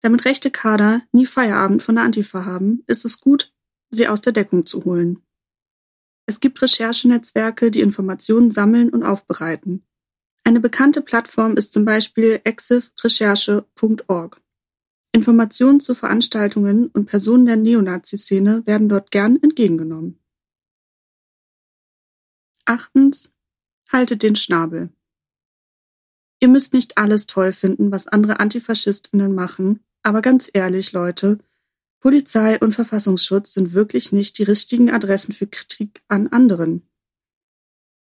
Damit 0.01 0.25
rechte 0.25 0.51
Kader 0.51 1.03
nie 1.13 1.25
Feierabend 1.25 1.83
von 1.83 1.95
der 1.95 2.05
Antifa 2.05 2.45
haben, 2.45 2.83
ist 2.89 3.05
es 3.05 3.21
gut, 3.21 3.55
sie 3.91 4.09
aus 4.09 4.21
der 4.21 4.33
Deckung 4.33 4.67
zu 4.67 4.85
holen. 4.85 5.23
Es 6.27 6.41
gibt 6.41 6.61
Recherchenetzwerke, 6.61 7.71
die 7.71 7.81
Informationen 7.81 8.51
sammeln 8.51 8.91
und 8.91 9.05
aufbereiten. 9.05 9.87
Eine 10.47 10.61
bekannte 10.61 11.01
Plattform 11.01 11.57
ist 11.57 11.73
zum 11.73 11.87
Beispiel 11.87 12.41
exifrecherche.org. 12.45 14.43
Informationen 15.13 15.81
zu 15.81 15.95
Veranstaltungen 15.95 16.89
und 16.89 17.07
Personen 17.07 17.47
der 17.47 17.57
Neonazi-Szene 17.57 18.67
werden 18.67 18.89
dort 18.91 19.11
gern 19.11 19.43
entgegengenommen. 19.43 20.19
Achtens. 22.67 23.33
Haltet 23.91 24.23
den 24.23 24.35
Schnabel. 24.35 24.91
Ihr 26.41 26.49
müsst 26.49 26.75
nicht 26.75 26.99
alles 26.99 27.27
toll 27.27 27.53
finden, 27.53 27.93
was 27.93 28.09
andere 28.09 28.41
Antifaschistinnen 28.41 29.35
machen, 29.35 29.85
aber 30.03 30.21
ganz 30.21 30.51
ehrlich, 30.53 30.93
Leute, 30.93 31.39
Polizei 32.01 32.59
und 32.59 32.75
Verfassungsschutz 32.75 33.55
sind 33.55 33.73
wirklich 33.73 34.13
nicht 34.13 34.37
die 34.39 34.43
richtigen 34.43 34.91
Adressen 34.91 35.33
für 35.33 35.47
Kritik 35.47 36.03
an 36.09 36.27
anderen. 36.29 36.87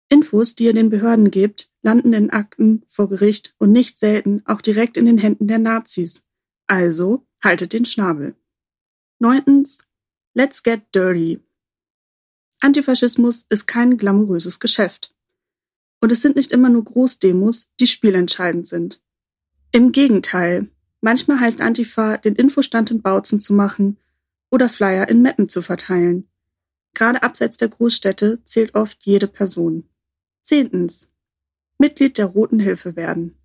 Infos, 0.09 0.55
die 0.55 0.65
ihr 0.65 0.73
den 0.73 0.89
Behörden 0.89 1.31
gebt, 1.31 1.69
landen 1.81 2.13
in 2.13 2.29
Akten, 2.29 2.83
vor 2.89 3.09
Gericht 3.09 3.55
und 3.57 3.71
nicht 3.71 3.97
selten 3.97 4.43
auch 4.45 4.61
direkt 4.61 4.97
in 4.97 5.05
den 5.05 5.17
Händen 5.17 5.47
der 5.47 5.59
Nazis. 5.59 6.23
Also 6.67 7.25
haltet 7.43 7.73
den 7.73 7.85
Schnabel. 7.85 8.35
Neuntens, 9.19 9.83
let's 10.33 10.63
get 10.63 10.83
dirty. 10.93 11.39
Antifaschismus 12.59 13.45
ist 13.49 13.67
kein 13.67 13.97
glamouröses 13.97 14.59
Geschäft. 14.59 15.13
Und 16.01 16.11
es 16.11 16.21
sind 16.21 16.35
nicht 16.35 16.51
immer 16.51 16.69
nur 16.69 16.83
Großdemos, 16.83 17.69
die 17.79 17.87
spielentscheidend 17.87 18.67
sind. 18.67 19.01
Im 19.71 19.91
Gegenteil, 19.91 20.69
manchmal 21.01 21.39
heißt 21.39 21.61
Antifa, 21.61 22.17
den 22.17 22.35
Infostand 22.35 22.91
in 22.91 23.01
Bautzen 23.01 23.39
zu 23.39 23.53
machen 23.53 23.97
oder 24.51 24.69
Flyer 24.69 25.09
in 25.09 25.21
Meppen 25.21 25.49
zu 25.49 25.61
verteilen. 25.61 26.27
Gerade 26.93 27.23
abseits 27.23 27.57
der 27.57 27.67
Großstädte 27.67 28.43
zählt 28.43 28.73
oft 28.75 29.03
jede 29.03 29.27
Person. 29.27 29.89
Zehntens. 30.45 31.09
Mitglied 31.79 32.19
der 32.19 32.27
Roten 32.27 32.59
Hilfe 32.59 32.95
werden. 32.95 33.35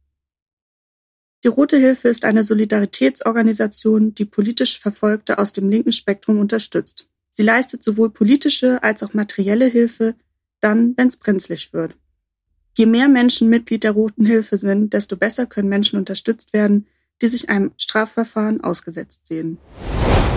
Die 1.42 1.48
Rote 1.48 1.78
Hilfe 1.78 2.10
ist 2.10 2.26
eine 2.26 2.44
Solidaritätsorganisation, 2.44 4.14
die 4.14 4.26
politisch 4.26 4.78
Verfolgte 4.78 5.38
aus 5.38 5.54
dem 5.54 5.70
linken 5.70 5.92
Spektrum 5.92 6.38
unterstützt. 6.38 7.08
Sie 7.30 7.42
leistet 7.42 7.82
sowohl 7.82 8.10
politische 8.10 8.82
als 8.82 9.02
auch 9.02 9.14
materielle 9.14 9.64
Hilfe, 9.64 10.14
dann, 10.60 10.94
wenn 10.98 11.08
es 11.08 11.16
brenzlig 11.16 11.72
wird. 11.72 11.96
Je 12.76 12.84
mehr 12.84 13.08
Menschen 13.08 13.48
Mitglied 13.48 13.82
der 13.82 13.92
Roten 13.92 14.26
Hilfe 14.26 14.58
sind, 14.58 14.92
desto 14.92 15.16
besser 15.16 15.46
können 15.46 15.70
Menschen 15.70 15.98
unterstützt 15.98 16.52
werden, 16.52 16.86
die 17.22 17.28
sich 17.28 17.48
einem 17.48 17.72
Strafverfahren 17.76 18.62
ausgesetzt 18.62 19.26
sehen. 19.26 19.59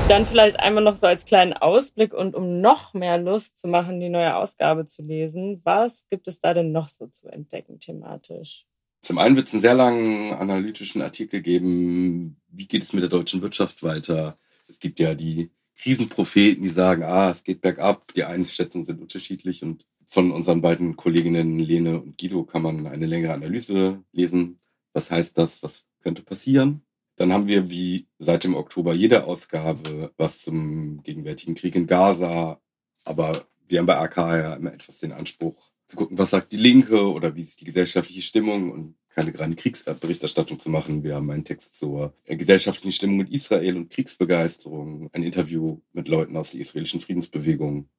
Dann 0.10 0.26
vielleicht 0.26 0.60
einmal 0.60 0.84
noch 0.84 0.96
so 0.96 1.08
als 1.08 1.24
kleinen 1.24 1.54
Ausblick 1.54 2.14
und 2.14 2.36
um 2.36 2.60
noch 2.60 2.94
mehr 2.94 3.18
Lust 3.18 3.60
zu 3.60 3.68
machen, 3.68 4.02
die 4.02 4.10
neue 4.10 4.36
Ausgabe 4.36 4.86
zu 4.86 5.02
lesen. 5.02 5.62
Was 5.64 6.06
gibt 6.10 6.28
es 6.28 6.42
da 6.42 6.54
denn 6.54 6.74
noch 6.74 6.90
so 6.90 7.08
zu 7.08 7.30
entdecken 7.30 7.80
thematisch? 7.80 8.66
Zum 9.02 9.18
einen 9.18 9.36
wird 9.36 9.48
es 9.48 9.54
einen 9.54 9.62
sehr 9.62 9.74
langen 9.74 10.34
analytischen 10.34 11.02
Artikel 11.02 11.42
geben, 11.42 12.38
wie 12.50 12.68
geht 12.68 12.84
es 12.84 12.94
mit 12.94 13.02
der 13.02 13.10
deutschen 13.10 13.42
Wirtschaft 13.42 13.82
weiter. 13.84 14.38
Es 14.68 14.80
gibt 14.80 15.00
ja 15.00 15.16
die 15.16 15.52
Krisenpropheten, 15.78 16.64
die 16.64 16.70
sagen, 16.70 17.04
ah, 17.04 17.32
es 17.32 17.44
geht 17.44 17.62
bergab, 17.62 18.14
die 18.14 18.24
Einschätzungen 18.24 18.86
sind 18.86 19.02
unterschiedlich 19.02 19.64
und 19.64 19.86
von 20.08 20.32
unseren 20.32 20.62
beiden 20.62 20.96
Kolleginnen 20.96 21.60
Lene 21.60 22.00
und 22.00 22.18
Guido 22.18 22.44
kann 22.44 22.62
man 22.62 22.88
eine 22.88 23.06
längere 23.06 23.34
Analyse 23.34 24.04
lesen. 24.12 24.60
Was 24.94 25.10
heißt 25.10 25.38
das? 25.38 25.64
Was 25.64 25.86
könnte 26.04 26.22
passieren? 26.22 26.84
Dann 27.16 27.32
haben 27.32 27.48
wir 27.48 27.70
wie 27.70 28.08
seit 28.20 28.44
dem 28.44 28.56
Oktober 28.56 28.94
jede 28.94 29.26
Ausgabe 29.26 30.12
was 30.18 30.42
zum 30.42 31.04
gegenwärtigen 31.04 31.56
Krieg 31.56 31.76
in 31.76 31.88
Gaza. 31.88 32.60
Aber 33.04 33.48
wir 33.68 33.80
haben 33.80 33.86
bei 33.86 33.98
AK 33.98 34.18
ja 34.18 34.54
immer 34.56 34.74
etwas 34.74 35.00
den 35.00 35.12
Anspruch 35.12 35.72
zu 35.88 35.96
gucken, 35.96 36.18
was 36.18 36.32
sagt 36.32 36.52
die 36.52 36.58
Linke 36.58 37.12
oder 37.12 37.36
wie 37.36 37.42
ist 37.42 37.62
die 37.62 37.66
gesellschaftliche 37.66 38.22
Stimmung 38.22 38.72
und 38.72 38.96
keine 39.10 39.38
reine 39.38 39.56
Kriegsberichterstattung 39.56 40.60
zu 40.60 40.70
machen. 40.70 41.04
Wir 41.04 41.16
haben 41.16 41.30
einen 41.30 41.46
Text 41.46 41.76
zur 41.76 42.16
äh, 42.26 42.36
gesellschaftlichen 42.36 42.92
Stimmung 42.92 43.22
in 43.22 43.28
Israel 43.28 43.78
und 43.78 43.92
Kriegsbegeisterung, 43.92 45.10
ein 45.14 45.24
Interview 45.24 45.82
mit 45.92 46.08
Leuten 46.08 46.36
aus 46.36 46.52
der 46.52 46.62
israelischen 46.62 47.00
Friedensbewegung. 47.00 47.90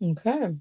Okay, 0.00 0.56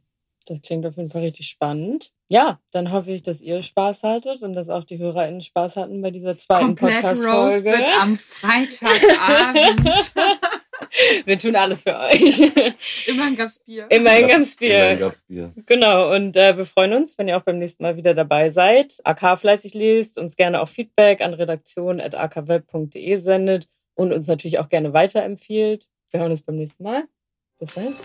das 0.50 0.62
klingt 0.62 0.86
auf 0.86 0.98
jeden 0.98 1.10
Fall 1.10 1.22
richtig 1.22 1.48
spannend. 1.48 2.12
Ja, 2.32 2.60
dann 2.72 2.92
hoffe 2.92 3.12
ich, 3.12 3.24
dass 3.24 3.42
ihr 3.42 3.64
Spaß 3.64 4.04
hattet 4.04 4.42
und 4.42 4.54
dass 4.54 4.70
auch 4.70 4.84
die 4.84 5.00
HörerInnen 5.00 5.42
Spaß 5.42 5.78
hatten 5.78 6.02
bei 6.02 6.12
dieser 6.12 6.38
zweiten 6.38 6.76
Podcast-Folge. 6.76 7.74
am 8.00 8.18
Freitagabend. 8.18 10.14
Wir 11.26 11.38
tun 11.38 11.56
alles 11.56 11.84
für 11.84 11.98
euch. 11.98 12.40
Immerhin 13.08 13.36
gab's 13.36 13.60
Bier. 13.60 13.86
Immerhin 13.90 14.28
gab's 14.28 14.56
Bier. 14.56 14.76
Immerhin 14.76 15.00
gab's 15.00 15.22
Bier. 15.28 15.54
Genau, 15.66 16.16
und 16.16 16.36
äh, 16.36 16.58
wir 16.58 16.66
freuen 16.66 16.94
uns, 16.94 17.18
wenn 17.18 17.28
ihr 17.28 17.38
auch 17.38 17.44
beim 17.44 17.60
nächsten 17.60 17.84
Mal 17.84 17.98
wieder 17.98 18.14
dabei 18.14 18.50
seid. 18.50 19.00
AK 19.04 19.40
fleißig 19.40 19.74
liest, 19.74 20.18
uns 20.18 20.36
gerne 20.36 20.62
auch 20.62 20.70
Feedback 20.70 21.22
an 21.22 21.34
redaktion.akweb.de 21.34 23.18
sendet 23.18 23.68
und 23.96 24.14
uns 24.14 24.28
natürlich 24.28 24.60
auch 24.60 24.70
gerne 24.70 24.94
weiterempfiehlt. 24.94 25.88
Wir 26.12 26.22
hören 26.22 26.32
uns 26.32 26.42
beim 26.42 26.56
nächsten 26.56 26.84
Mal. 26.84 27.04
Bis 27.60 27.74
dahin. 27.74 27.96